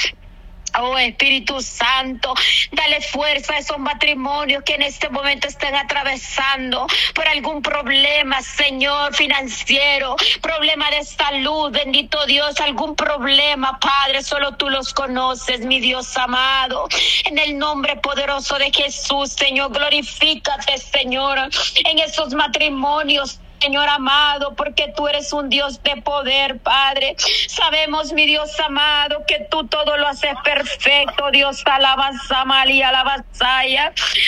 Oh 0.80 0.98
Espíritu 0.98 1.62
Santo, 1.62 2.34
dale 2.72 3.02
fuerza 3.02 3.54
a 3.54 3.58
esos 3.58 3.78
matrimonios 3.78 4.64
que 4.64 4.76
en 4.76 4.84
este 4.84 5.10
momento 5.10 5.48
están 5.48 5.76
atravesando 5.76 6.88
por 7.14 7.28
algún 7.28 7.62
problema, 7.62 8.42
Señor, 8.42 9.14
financiero, 9.14 10.16
problema 10.42 10.90
de 10.90 11.04
salud, 11.04 11.72
bendito 11.72 12.26
Dios, 12.26 12.60
algún 12.62 12.96
problema, 12.96 13.80
Padre, 13.80 14.24
solo 14.24 14.56
tú 14.56 14.70
los 14.70 14.94
conoces, 14.94 15.60
mi 15.66 15.80
Dios 15.80 16.16
amado. 16.18 16.88
En 17.26 17.38
el 17.38 17.58
nombre 17.58 17.98
poderoso 17.98 18.58
de 18.58 18.72
Jesús, 18.72 19.32
Señor, 19.32 19.72
glorifícate, 19.74 20.78
Señor, 20.78 21.38
en 21.86 22.00
esos 22.00 22.34
matrimonios, 22.34 23.40
Señor 23.62 23.88
amado, 23.90 24.56
porque 24.56 24.92
tú 24.96 25.08
eres 25.08 25.32
un 25.34 25.48
Dios 25.48 25.84
de 25.84 26.02
poder, 26.02 26.58
Padre. 26.60 27.16
Sabemos, 27.48 28.12
mi 28.12 28.26
Dios 28.26 28.60
amado, 28.60 29.24
que 29.28 29.48
tú 29.52 29.68
todo 29.68 29.98
lo 29.98 30.08
haces 30.08 30.34
perfecto, 30.44 31.30
Dios. 31.32 31.62
Alabanza, 31.66 32.44
María, 32.46 32.90
alabanza. 32.90 33.62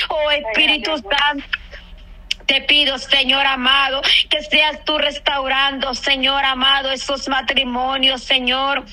Oh 0.09 0.31
Espíritu 0.31 0.91
Santo. 0.97 1.45
Te 2.45 2.61
pido, 2.61 2.97
Señor 2.99 3.45
amado, 3.45 4.01
que 4.29 4.43
seas 4.43 4.83
tú 4.83 4.97
restaurando, 4.97 5.93
Señor 5.95 6.43
amado, 6.43 6.91
esos 6.91 7.27
matrimonios, 7.29 8.21
Señor. 8.21 8.83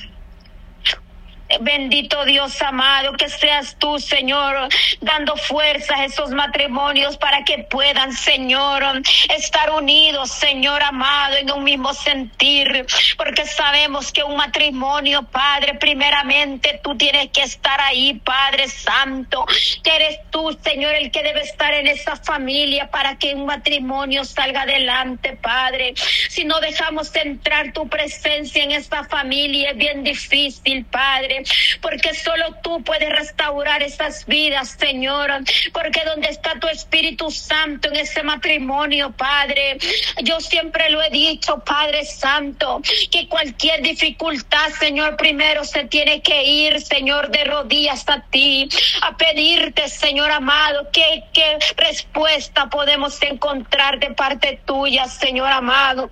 Bendito 1.58 2.24
Dios 2.24 2.62
amado, 2.62 3.12
que 3.14 3.28
seas 3.28 3.76
tú, 3.78 3.98
Señor, 3.98 4.68
dando 5.00 5.36
fuerza 5.36 5.96
a 5.96 6.04
esos 6.04 6.30
matrimonios 6.30 7.16
para 7.16 7.44
que 7.44 7.58
puedan, 7.58 8.12
Señor, 8.12 9.02
estar 9.36 9.70
unidos, 9.70 10.30
Señor 10.30 10.82
amado, 10.82 11.36
en 11.36 11.50
un 11.50 11.64
mismo 11.64 11.92
sentir, 11.92 12.86
porque 13.16 13.46
sabemos 13.46 14.12
que 14.12 14.22
un 14.22 14.36
matrimonio, 14.36 15.24
Padre, 15.24 15.74
primeramente 15.74 16.80
tú 16.84 16.96
tienes 16.96 17.30
que 17.30 17.42
estar 17.42 17.80
ahí, 17.80 18.14
Padre 18.14 18.68
Santo, 18.68 19.44
que 19.82 19.96
eres 19.96 20.20
tú, 20.30 20.56
Señor, 20.62 20.94
el 20.94 21.10
que 21.10 21.22
debe 21.22 21.40
estar 21.40 21.74
en 21.74 21.88
esa 21.88 22.14
familia 22.16 22.90
para 22.90 23.18
que 23.18 23.34
un 23.34 23.46
matrimonio 23.46 24.24
salga 24.24 24.62
adelante, 24.62 25.36
Padre. 25.36 25.94
Si 26.28 26.44
no 26.44 26.60
dejamos 26.60 27.14
entrar 27.16 27.72
tu 27.72 27.88
presencia 27.88 28.62
en 28.62 28.70
esta 28.70 29.04
familia, 29.04 29.70
es 29.70 29.76
bien 29.76 30.04
difícil, 30.04 30.84
Padre 30.84 31.39
porque 31.80 32.14
solo 32.14 32.56
tú 32.62 32.82
puedes 32.82 33.10
restaurar 33.10 33.82
esas 33.82 34.26
vidas, 34.26 34.76
Señor, 34.78 35.30
porque 35.72 36.02
donde 36.04 36.28
está 36.28 36.58
tu 36.60 36.68
Espíritu 36.68 37.30
Santo 37.30 37.88
en 37.88 37.96
ese 37.96 38.22
matrimonio, 38.22 39.12
Padre, 39.12 39.78
yo 40.22 40.40
siempre 40.40 40.90
lo 40.90 41.02
he 41.02 41.10
dicho, 41.10 41.62
Padre 41.64 42.04
Santo, 42.04 42.80
que 43.10 43.28
cualquier 43.28 43.82
dificultad, 43.82 44.70
Señor, 44.78 45.16
primero 45.16 45.64
se 45.64 45.84
tiene 45.84 46.22
que 46.22 46.44
ir, 46.44 46.80
Señor, 46.80 47.30
de 47.30 47.44
rodillas 47.44 48.04
a 48.08 48.22
ti, 48.30 48.68
a 49.02 49.16
pedirte, 49.16 49.88
Señor 49.88 50.30
amado, 50.30 50.88
qué, 50.92 51.24
qué 51.32 51.58
respuesta 51.76 52.68
podemos 52.68 53.20
encontrar 53.22 53.98
de 53.98 54.10
parte 54.10 54.60
tuya, 54.64 55.06
Señor 55.06 55.48
amado. 55.48 56.10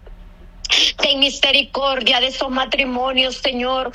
Ten 0.99 1.19
misericordia 1.21 2.21
de 2.21 2.27
esos 2.27 2.51
matrimonios, 2.51 3.37
Señor 3.37 3.93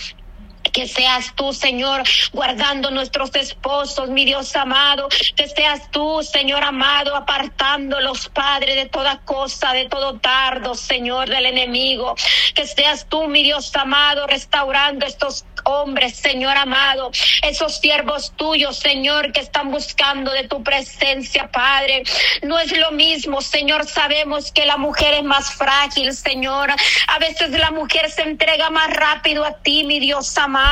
que 0.74 0.88
seas 0.88 1.34
tú, 1.36 1.53
Señor, 1.53 2.03
guardando 2.34 2.92
nuestros 2.92 3.34
esposos, 3.36 4.10
mi 4.10 4.25
Dios 4.25 4.56
amado. 4.56 5.08
Que 5.36 5.48
seas 5.48 5.89
tú, 5.92 6.22
Señor 6.24 6.63
amado, 6.63 7.15
apartando 7.15 8.01
los 8.01 8.27
padres 8.30 8.75
de 8.75 8.88
toda 8.88 9.20
cosa, 9.20 9.72
de 9.74 9.88
todo 9.88 10.20
tardo, 10.20 10.75
Señor, 10.75 11.30
del 11.30 11.46
enemigo. 11.46 12.15
Que 12.56 12.65
seas 12.65 13.08
tú, 13.08 13.27
mi 13.27 13.44
Dios 13.44 13.74
amado, 13.75 14.27
restaurando 14.27 15.06
estos 15.06 15.46
hombres, 15.65 16.15
Señor 16.15 16.58
amado, 16.58 17.12
esos 17.42 17.77
siervos 17.77 18.34
tuyos, 18.36 18.77
Señor, 18.77 19.32
que 19.32 19.39
están 19.39 19.72
buscando 19.72 20.32
de 20.32 20.48
tu 20.48 20.63
presencia, 20.63 21.50
Padre. 21.51 22.03
No 22.42 22.60
es 22.60 22.77
lo 22.77 22.92
mismo, 22.92 23.42
Señor, 23.42 23.86
sabemos 23.88 24.51
que 24.51 24.65
la 24.65 24.77
mujer 24.77 25.13
es 25.13 25.24
más 25.24 25.53
frágil, 25.53 26.13
Señor. 26.13 26.72
A 26.72 27.20
veces 27.20 27.51
la 27.51 27.72
mujer 27.72 28.10
se 28.12 28.24
entrega 28.24 28.70
más 28.70 28.89
rápido 28.89 29.46
a 29.46 29.53
ti, 29.60 29.84
mi 29.84 30.00
Dios 30.00 30.38
amado, 30.38 30.62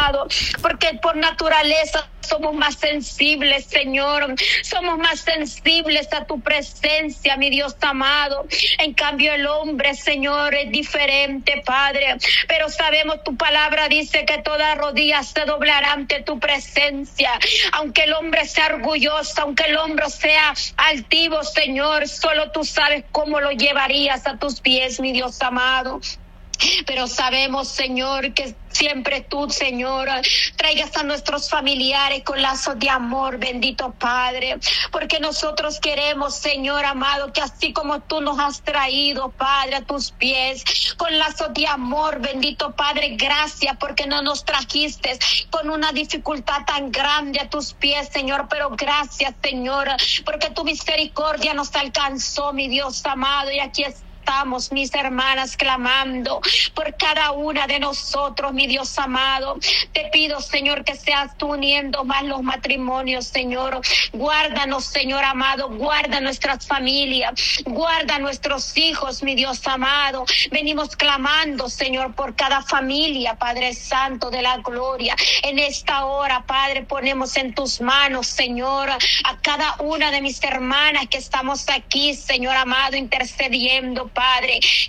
porque 0.62 1.00
por 1.02 1.16
naturaleza 1.16 2.08
somos 2.32 2.54
más 2.54 2.76
sensibles, 2.76 3.66
Señor. 3.66 4.36
Somos 4.64 4.98
más 4.98 5.20
sensibles 5.20 6.08
a 6.14 6.26
tu 6.26 6.40
presencia, 6.40 7.36
mi 7.36 7.50
Dios 7.50 7.76
amado. 7.82 8.46
En 8.80 8.94
cambio, 8.94 9.34
el 9.34 9.46
hombre, 9.48 9.96
Señor, 9.96 10.56
es 10.56 10.72
diferente, 10.72 11.62
Padre. 11.66 12.18
Pero 12.48 12.70
sabemos, 12.70 13.24
tu 13.24 13.36
palabra 13.36 13.90
dice 13.90 14.26
que 14.26 14.38
toda 14.38 14.76
rodilla 14.76 15.24
se 15.24 15.44
doblará 15.46 15.94
ante 15.94 16.22
tu 16.22 16.40
presencia. 16.40 17.32
Aunque 17.74 18.04
el 18.04 18.14
hombre 18.14 18.46
sea 18.46 18.68
orgulloso, 18.68 19.42
aunque 19.42 19.66
el 19.66 19.78
hombre 19.78 20.10
sea 20.10 20.54
altivo, 20.78 21.44
Señor, 21.44 22.08
solo 22.08 22.52
tú 22.52 22.64
sabes 22.64 23.04
cómo 23.12 23.42
lo 23.42 23.52
llevarías 23.52 24.26
a 24.28 24.38
tus 24.38 24.62
pies, 24.62 25.00
mi 25.00 25.12
Dios 25.12 25.42
amado. 25.42 26.00
Pero 26.86 27.08
sabemos, 27.08 27.68
Señor, 27.68 28.34
que 28.34 28.56
siempre 28.72 29.22
tú, 29.22 29.50
Señor, 29.50 30.10
traigas 30.56 30.96
a 30.98 31.04
nuestros 31.04 31.50
familiares 31.50 32.24
con 32.24 32.42
lazos 32.42 32.80
de 32.80 32.90
amor, 32.90 33.38
bendito 33.38 33.94
Padre, 33.98 34.60
porque 34.92 35.20
nosotros 35.20 35.80
queremos, 35.80 36.36
Señor 36.36 36.86
amado, 36.86 37.34
que 37.34 37.42
así 37.42 37.74
como 37.74 38.02
tú 38.02 38.22
nos 38.22 38.40
has 38.40 38.62
traído, 38.62 39.30
Padre, 39.30 39.78
a 39.78 39.82
tus 39.82 40.12
pies, 40.12 40.64
con 40.98 41.18
lazos 41.18 41.54
de 41.54 41.68
amor, 41.68 42.20
bendito 42.20 42.72
Padre, 42.76 43.16
gracias 43.18 43.78
porque 43.78 44.08
no 44.08 44.22
nos 44.22 44.46
trajiste 44.46 45.18
con 45.50 45.70
una 45.70 45.92
dificultad 45.92 46.66
tan 46.66 46.92
grande 46.92 47.40
a 47.40 47.50
tus 47.50 47.74
pies, 47.74 48.10
Señor, 48.12 48.48
pero 48.50 48.70
gracias, 48.72 49.34
Señor, 49.44 49.90
porque 50.26 50.50
tu 50.50 50.64
misericordia 50.64 51.54
nos 51.54 51.76
alcanzó, 51.76 52.54
mi 52.54 52.68
Dios 52.68 53.06
amado, 53.06 53.52
y 53.52 53.60
aquí 53.60 53.84
está 53.84 54.11
mis 54.72 54.94
hermanas, 54.96 55.58
clamando 55.58 56.42
por 56.74 56.96
cada 56.96 57.32
una 57.32 57.68
de 57.68 57.80
nosotros, 57.80 58.54
mi 58.54 58.66
Dios 58.66 58.98
amado. 58.98 59.58
Te 59.92 60.10
pido, 60.12 60.40
Señor, 60.40 60.84
que 60.86 60.96
seas 60.96 61.38
tú 61.38 61.54
uniendo 61.54 62.04
más 62.06 62.24
los 62.24 62.42
matrimonios, 62.42 63.28
Señor. 63.28 63.82
Guárdanos, 64.14 64.86
Señor 64.86 65.24
amado, 65.24 65.70
guarda 65.70 66.22
nuestras 66.22 66.66
familias, 66.66 67.34
guarda 67.66 68.20
nuestros 68.20 68.78
hijos, 68.78 69.22
mi 69.22 69.36
Dios 69.36 69.68
amado. 69.68 70.26
Venimos 70.50 70.96
clamando, 70.96 71.70
Señor, 71.70 72.16
por 72.16 72.36
cada 72.36 72.62
familia, 72.62 73.36
Padre 73.36 73.74
Santo 73.74 74.30
de 74.32 74.42
la 74.42 74.58
gloria. 74.58 75.16
En 75.44 75.60
esta 75.60 76.06
hora, 76.06 76.46
Padre, 76.48 76.84
ponemos 76.84 77.36
en 77.36 77.54
tus 77.54 77.82
manos, 77.82 78.28
Señor, 78.28 78.90
a 78.90 79.38
cada 79.42 79.76
una 79.80 80.10
de 80.10 80.22
mis 80.22 80.42
hermanas 80.44 81.08
que 81.10 81.18
estamos 81.18 81.68
aquí, 81.70 82.14
Señor 82.14 82.56
amado, 82.56 82.96
intercediendo, 82.96 84.08
Padre. 84.08 84.21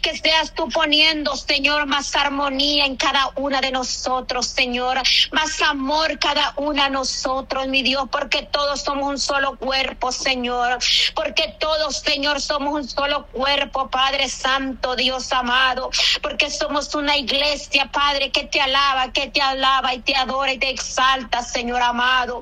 Que 0.03 0.17
seas 0.17 0.55
tú 0.55 0.69
poniendo, 0.69 1.35
Señor, 1.37 1.87
más 1.87 2.15
armonía 2.15 2.85
en 2.85 2.97
cada 2.97 3.31
una 3.37 3.61
de 3.61 3.71
nosotros, 3.71 4.47
Señor. 4.47 5.01
Más 5.33 5.61
amor 5.63 6.19
cada 6.19 6.53
una 6.57 6.85
de 6.85 6.91
nosotros, 6.91 7.69
mi 7.69 7.83
Dios, 7.83 8.09
porque 8.11 8.43
todos 8.43 8.83
somos 8.83 9.09
un 9.09 9.19
solo 9.19 9.57
cuerpo, 9.57 10.13
Señor. 10.13 10.79
Porque 11.15 11.55
todos, 11.59 11.99
Señor, 11.99 12.41
somos 12.41 12.75
un 12.75 12.89
solo 12.89 13.27
cuerpo, 13.27 13.89
Padre 13.91 14.29
Santo, 14.29 14.97
Dios 14.97 15.33
amado. 15.33 15.91
Porque 16.23 16.51
somos 16.51 16.95
una 16.95 17.17
iglesia, 17.17 17.91
Padre, 17.93 18.31
que 18.31 18.45
te 18.45 18.61
alaba, 18.61 19.13
que 19.13 19.29
te 19.29 19.41
alaba 19.41 19.95
y 19.95 20.01
te 20.01 20.15
adora 20.15 20.53
y 20.53 20.59
te 20.59 20.71
exalta, 20.71 21.43
Señor 21.43 21.83
amado. 21.83 22.41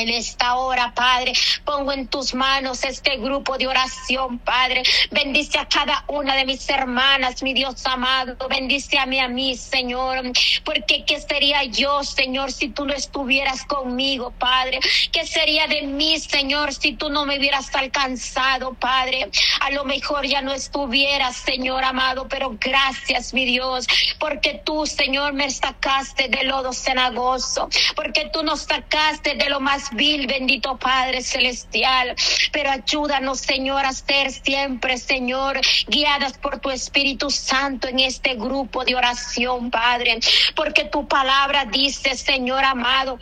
En 0.00 0.08
esta 0.08 0.54
hora, 0.54 0.94
Padre, 0.94 1.34
pongo 1.62 1.92
en 1.92 2.08
tus 2.08 2.32
manos 2.32 2.84
este 2.84 3.18
grupo 3.18 3.58
de 3.58 3.66
oración, 3.66 4.38
Padre. 4.38 4.82
Bendice 5.10 5.58
a 5.58 5.68
cada 5.68 6.04
una 6.08 6.36
de 6.36 6.46
mis 6.46 6.66
hermanas, 6.70 7.42
mi 7.42 7.52
Dios 7.52 7.84
amado. 7.84 8.34
Bendice 8.48 8.98
a 8.98 9.04
mí, 9.04 9.20
a 9.20 9.28
mí, 9.28 9.58
Señor. 9.58 10.22
Porque 10.64 11.04
¿qué 11.04 11.20
sería 11.20 11.64
yo, 11.64 12.02
Señor, 12.02 12.50
si 12.50 12.70
tú 12.70 12.86
no 12.86 12.94
estuvieras 12.94 13.66
conmigo, 13.66 14.32
Padre? 14.38 14.80
¿Qué 15.12 15.26
sería 15.26 15.66
de 15.66 15.82
mí, 15.82 16.18
Señor, 16.18 16.72
si 16.72 16.94
tú 16.94 17.10
no 17.10 17.26
me 17.26 17.38
hubieras 17.38 17.68
alcanzado, 17.74 18.72
Padre? 18.72 19.28
A 19.60 19.70
lo 19.70 19.84
mejor 19.84 20.24
ya 20.24 20.40
no 20.40 20.54
estuvieras, 20.54 21.36
Señor 21.36 21.84
amado, 21.84 22.26
pero 22.26 22.56
gracias, 22.58 23.34
mi 23.34 23.44
Dios, 23.44 23.86
porque 24.18 24.62
tú, 24.64 24.86
Señor, 24.86 25.34
me 25.34 25.50
sacaste 25.50 26.28
del 26.28 26.48
lodo 26.48 26.72
cenagoso, 26.72 27.68
porque 27.94 28.30
tú 28.32 28.42
nos 28.42 28.62
sacaste 28.62 29.34
de 29.34 29.50
lo 29.50 29.60
más 29.60 29.89
bendito 29.90 30.76
Padre 30.76 31.22
Celestial. 31.22 32.14
Pero 32.52 32.70
ayúdanos, 32.70 33.40
Señor, 33.40 33.84
a 33.84 33.92
ser 33.92 34.30
siempre, 34.30 34.98
Señor, 34.98 35.60
guiadas 35.86 36.38
por 36.38 36.58
tu 36.60 36.70
Espíritu 36.70 37.30
Santo 37.30 37.88
en 37.88 38.00
este 38.00 38.34
grupo 38.34 38.84
de 38.84 38.94
oración, 38.94 39.70
Padre. 39.70 40.20
Porque 40.54 40.84
tu 40.84 41.06
palabra 41.06 41.64
dice, 41.64 42.16
Señor 42.16 42.64
amado, 42.64 43.18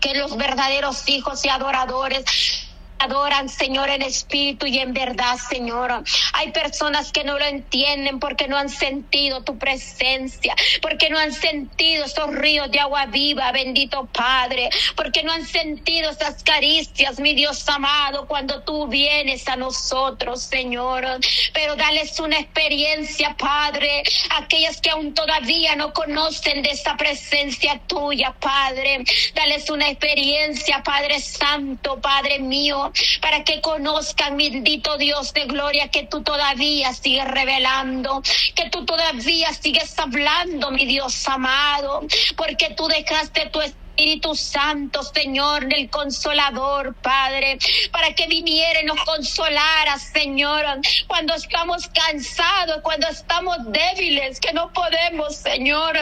que 0.00 0.14
los 0.14 0.36
verdaderos 0.36 1.08
hijos 1.08 1.44
y 1.44 1.48
adoradores 1.48 2.67
adoran, 2.98 3.48
Señor, 3.48 3.88
en 3.88 4.02
espíritu 4.02 4.66
y 4.66 4.78
en 4.78 4.92
verdad, 4.92 5.36
Señor. 5.36 6.04
Hay 6.32 6.52
personas 6.52 7.12
que 7.12 7.24
no 7.24 7.38
lo 7.38 7.44
entienden 7.44 8.18
porque 8.18 8.48
no 8.48 8.56
han 8.56 8.68
sentido 8.68 9.42
tu 9.42 9.58
presencia, 9.58 10.54
porque 10.82 11.10
no 11.10 11.18
han 11.18 11.32
sentido 11.32 12.04
esos 12.04 12.34
ríos 12.34 12.70
de 12.70 12.80
agua 12.80 13.06
viva, 13.06 13.50
bendito 13.52 14.06
Padre, 14.06 14.70
porque 14.96 15.22
no 15.22 15.32
han 15.32 15.46
sentido 15.46 16.10
esas 16.10 16.42
caricias, 16.42 17.20
mi 17.20 17.34
Dios 17.34 17.68
amado, 17.68 18.26
cuando 18.26 18.62
tú 18.62 18.86
vienes 18.86 19.46
a 19.48 19.56
nosotros, 19.56 20.42
Señor. 20.42 21.04
Pero 21.52 21.76
dales 21.76 22.18
una 22.20 22.38
experiencia, 22.38 23.36
Padre, 23.38 24.02
aquellas 24.30 24.80
que 24.80 24.90
aún 24.90 25.14
todavía 25.14 25.76
no 25.76 25.92
conocen 25.92 26.62
de 26.62 26.70
esa 26.70 26.96
presencia 26.96 27.80
tuya, 27.86 28.34
Padre. 28.38 29.04
Dales 29.34 29.70
una 29.70 29.88
experiencia, 29.88 30.82
Padre 30.82 31.20
Santo, 31.20 32.00
Padre 32.00 32.38
mío, 32.38 32.87
para 33.20 33.44
que 33.44 33.60
conozcan, 33.60 34.36
bendito 34.36 34.96
Dios 34.96 35.32
de 35.32 35.44
gloria, 35.44 35.88
que 35.88 36.06
tú 36.06 36.22
todavía 36.22 36.92
sigues 36.92 37.26
revelando, 37.26 38.22
que 38.54 38.70
tú 38.70 38.84
todavía 38.84 39.52
sigues 39.52 39.98
hablando, 39.98 40.70
mi 40.70 40.86
Dios 40.86 41.26
amado, 41.28 42.00
porque 42.36 42.74
tú 42.76 42.86
dejaste 42.88 43.50
tu 43.50 43.60
Espíritu 43.98 44.32
Santo, 44.36 45.02
Señor, 45.02 45.66
del 45.66 45.90
Consolador, 45.90 46.94
Padre, 47.02 47.58
para 47.90 48.14
que 48.14 48.28
viniera 48.28 48.80
y 48.80 48.84
nos 48.84 49.00
consolara, 49.00 49.98
Señor, 49.98 50.64
cuando 51.08 51.34
estamos 51.34 51.88
cansados, 51.88 52.78
cuando 52.82 53.08
estamos 53.08 53.56
débiles, 53.72 54.38
que 54.38 54.52
no 54.52 54.72
podemos, 54.72 55.34
Señor. 55.34 55.96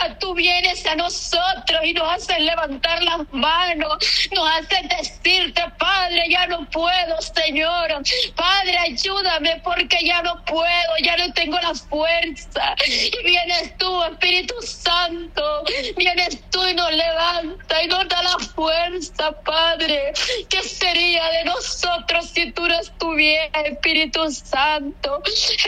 Ah, 0.00 0.16
tú 0.20 0.34
vienes 0.34 0.86
a 0.86 0.94
nosotros 0.94 1.80
y 1.82 1.94
nos 1.94 2.12
haces 2.12 2.38
levantar 2.38 3.02
las 3.02 3.20
manos, 3.32 3.98
nos 4.30 4.48
haces 4.48 4.88
decirte, 4.88 5.64
Padre, 5.80 6.22
ya 6.30 6.46
no 6.46 6.64
puedo, 6.70 7.20
Señor. 7.22 8.04
Padre, 8.36 8.78
ayúdame 8.78 9.60
porque 9.64 9.96
ya 10.04 10.22
no 10.22 10.44
puedo, 10.44 10.96
ya 11.02 11.16
no 11.16 11.32
tengo 11.32 11.58
la 11.58 11.74
fuerza. 11.74 12.76
Y 12.86 13.24
vienes 13.24 13.76
tú, 13.78 14.04
Espíritu 14.04 14.54
Santo, 14.62 15.64
vienes 15.96 16.38
tú 16.52 16.64
y 16.68 16.74
nos 16.74 16.92
levantas 16.92 17.31
y 17.40 17.86
nos 17.88 18.08
da 18.08 18.22
la 18.22 18.38
fuerza, 18.54 19.32
Padre. 19.42 20.12
¿Qué 20.48 20.62
sería 20.62 21.28
de 21.30 21.44
nosotros 21.44 22.30
si 22.30 22.52
tú 22.52 22.66
no 22.66 22.74
estuvieras, 22.74 23.64
Espíritu 23.64 24.30
Santo, 24.30 25.22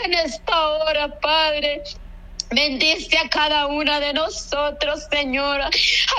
en 0.04 0.14
esta 0.14 0.68
hora, 0.68 1.08
Padre? 1.20 1.82
Bendice 2.50 3.18
a 3.18 3.28
cada 3.28 3.66
una 3.66 3.98
de 3.98 4.12
nosotros, 4.12 5.06
Señor. 5.10 5.60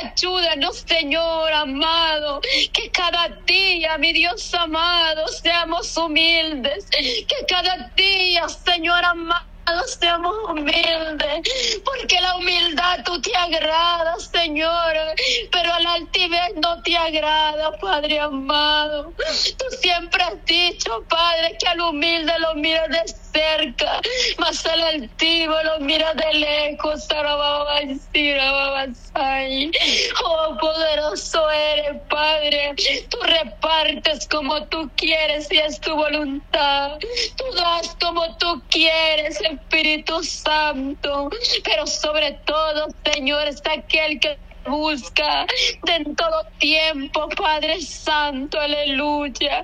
Ayúdanos, 0.03 0.83
Señor 0.87 1.53
amado. 1.53 2.41
Que 2.73 2.89
cada 2.91 3.29
día, 3.45 3.97
mi 3.97 4.11
Dios 4.11 4.53
amado, 4.53 5.27
seamos 5.27 5.95
humildes. 5.95 6.87
Que 6.91 7.45
cada 7.47 7.91
día, 7.95 8.49
Señor 8.49 9.05
amado 9.05 9.54
seamos 9.87 10.35
humildes, 10.49 11.81
porque 11.83 12.19
la 12.21 12.35
humildad 12.37 13.03
tú 13.03 13.19
te 13.21 13.35
agradas, 13.35 14.29
Señor, 14.31 14.93
pero 15.51 15.73
a 15.73 15.79
la 15.79 15.93
altivez 15.93 16.51
no 16.61 16.81
te 16.83 16.95
agrada, 16.97 17.71
Padre 17.79 18.19
amado. 18.19 19.13
Tú 19.57 19.65
siempre 19.81 20.23
has 20.23 20.45
dicho, 20.45 21.03
Padre, 21.09 21.57
que 21.59 21.67
al 21.67 21.81
humilde 21.81 22.33
lo 22.39 22.55
mira 22.55 22.87
de 22.87 23.03
cerca, 23.35 23.99
más 24.37 24.65
al 24.65 24.81
altivo 24.81 25.55
lo 25.63 25.79
mira 25.79 26.13
de 26.13 26.33
lejos. 26.33 27.07
Oh, 30.23 30.57
poderoso 30.59 31.49
eres, 31.49 32.01
Padre. 32.09 32.73
Tú 33.09 33.17
repartes 33.21 34.27
como 34.27 34.67
tú 34.67 34.89
quieres 34.95 35.51
y 35.51 35.57
es 35.57 35.79
tu 35.81 35.95
voluntad. 35.95 36.97
Tú 37.37 37.45
das 37.55 37.95
como 37.99 38.37
tú 38.37 38.63
quieres, 38.69 39.39
Espíritu 39.41 40.23
Santo. 40.23 41.29
Pero 41.63 41.85
sobre 41.87 42.39
todo, 42.45 42.87
Señor, 43.03 43.47
es 43.47 43.61
aquel 43.65 44.19
que 44.19 44.39
busca 44.65 45.45
en 45.87 46.15
todo 46.15 46.43
tiempo, 46.59 47.29
Padre 47.37 47.81
Santo, 47.81 48.59
aleluya. 48.59 49.61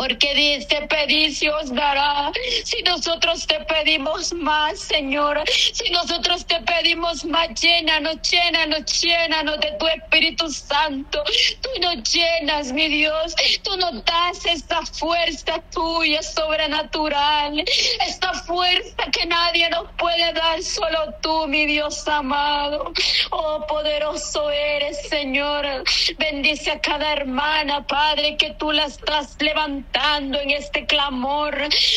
Porque 0.00 0.32
dice, 0.32 0.88
pedid 0.88 1.36
y 1.42 1.48
os 1.48 1.74
dará. 1.74 2.32
Si 2.64 2.82
nosotros 2.84 3.46
te 3.46 3.60
pedimos 3.66 4.32
más, 4.32 4.80
Señor, 4.80 5.42
si 5.46 5.90
nosotros 5.90 6.46
te 6.46 6.58
pedimos 6.62 7.22
más, 7.26 7.48
llénanos, 7.60 8.16
llénanos, 8.22 9.02
llénanos 9.02 9.60
de 9.60 9.72
tu 9.72 9.86
Espíritu 9.88 10.48
Santo. 10.48 11.22
Tú 11.60 11.68
nos 11.82 12.10
llenas, 12.10 12.72
mi 12.72 12.88
Dios. 12.88 13.34
Tú 13.62 13.76
nos 13.76 14.02
das 14.06 14.46
esta 14.46 14.80
fuerza 14.86 15.62
tuya 15.70 16.22
sobrenatural. 16.22 17.62
Esta 18.06 18.32
fuerza 18.32 19.04
que 19.12 19.26
nadie 19.26 19.68
nos 19.68 19.86
puede 19.98 20.32
dar, 20.32 20.62
solo 20.62 21.14
tú, 21.20 21.46
mi 21.46 21.66
Dios 21.66 22.08
amado. 22.08 22.90
Oh, 23.32 23.66
poderoso 23.68 24.50
eres, 24.50 24.96
Señor. 25.10 25.84
Bendice 26.16 26.70
a 26.70 26.80
cada 26.80 27.12
hermana, 27.12 27.86
Padre, 27.86 28.38
que 28.38 28.54
tú 28.54 28.72
la 28.72 28.86
estás 28.86 29.36
levantando 29.40 29.89
en 29.94 30.50
este 30.50 30.86
clamor. 30.86 31.56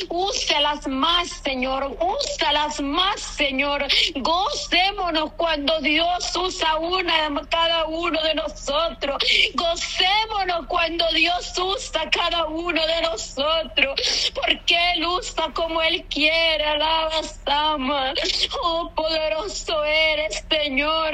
Úsalas 0.09 0.87
más, 0.87 1.29
Señor. 1.43 1.95
Úsalas 1.99 2.81
más, 2.81 3.19
Señor. 3.19 3.85
Gocémonos 4.15 5.31
cuando 5.33 5.79
Dios 5.81 6.35
usa 6.35 6.77
una 6.77 7.29
cada 7.49 7.85
uno 7.85 8.21
de 8.21 8.35
nosotros. 8.35 9.23
Gocémonos 9.53 10.67
cuando 10.67 11.05
Dios 11.11 11.53
usa 11.57 12.09
cada 12.09 12.45
uno 12.45 12.85
de 12.85 13.01
nosotros. 13.01 14.31
Porque 14.33 14.93
Él 14.93 15.05
usa 15.05 15.51
como 15.53 15.81
Él 15.81 16.03
quiere. 16.09 16.63
Alaba, 16.63 17.21
ama. 17.45 18.13
Oh, 18.63 18.91
poderoso 18.95 19.83
eres, 19.83 20.43
Señor. 20.49 21.13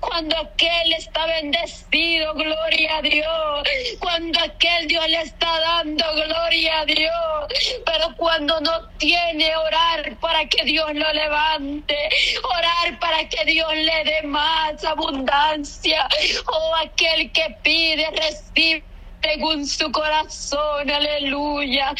Cuando 0.00 0.36
aquel 0.36 0.92
está 0.94 1.26
bendecido, 1.26 2.34
gloria 2.34 2.96
a 2.98 3.02
Dios. 3.02 3.68
Cuando 3.98 4.40
aquel 4.40 4.88
Dios 4.88 5.08
le 5.08 5.20
está 5.22 5.60
dando 5.60 6.13
gloria 6.14 6.80
a 6.80 6.84
Dios. 6.84 7.82
Pero 7.84 8.14
cuando 8.16 8.60
no 8.60 8.88
tiene, 8.98 9.54
orar 9.56 10.16
para 10.20 10.46
que 10.46 10.64
Dios 10.64 10.88
lo 10.94 11.12
levante, 11.12 11.96
orar 12.42 12.98
para 12.98 13.28
que 13.28 13.44
Dios 13.44 13.72
le 13.74 14.04
dé 14.04 14.22
más 14.22 14.84
abundancia. 14.84 16.08
Oh, 16.46 16.74
aquel 16.76 17.30
que 17.32 17.56
pide, 17.62 18.10
recibe 18.10 18.84
según 19.22 19.66
su 19.66 19.90
corazón, 19.90 20.90
aleluya. 20.90 21.94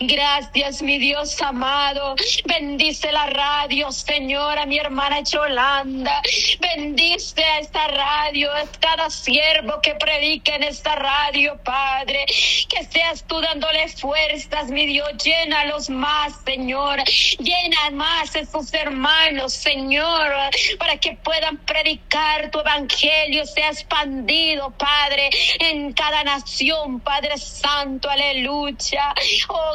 Gracias, 0.00 0.82
mi 0.82 0.98
Dios 0.98 1.40
amado. 1.40 2.14
Bendice 2.44 3.10
la 3.10 3.26
radio, 3.26 3.90
Señora, 3.90 4.66
mi 4.66 4.78
hermana 4.78 5.22
Cholanda. 5.22 6.20
Bendice 6.60 7.42
a 7.42 7.60
esta 7.60 7.88
radio, 7.88 8.50
a 8.52 8.64
cada 8.80 9.08
siervo 9.08 9.80
que 9.80 9.94
predique 9.94 10.54
en 10.54 10.64
esta 10.64 10.94
radio, 10.96 11.58
Padre. 11.64 12.26
Que 12.26 12.84
seas 12.90 13.24
tú 13.26 13.40
dándole 13.40 13.88
fuerzas, 13.88 14.68
mi 14.68 14.86
Dios. 14.86 15.08
Llénalos 15.24 15.88
más, 15.88 16.34
Señor. 16.44 17.02
Llena 17.38 17.90
más 17.92 18.36
a 18.36 18.44
sus 18.44 18.72
hermanos, 18.74 19.54
Señor, 19.54 20.32
para 20.78 20.98
que 20.98 21.12
puedan 21.16 21.56
predicar 21.58 22.50
tu 22.50 22.60
evangelio, 22.60 23.46
sea 23.46 23.70
expandido, 23.70 24.70
Padre, 24.70 25.30
en 25.60 25.92
cada 25.92 26.24
nación, 26.24 27.00
Padre 27.00 27.38
Santo. 27.38 28.10
Aleluya. 28.10 29.14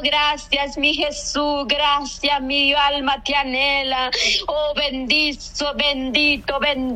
Gracias, 0.02 0.78
mi 0.78 0.93
Jesús, 0.93 1.65
gracias, 1.67 2.41
mi 2.41 2.73
alma 2.73 3.21
te 3.23 3.36
anhela. 3.36 4.12
Oh, 4.47 4.73
bendito, 4.76 5.73
bendito, 5.76 6.60
bendito. 6.60 6.78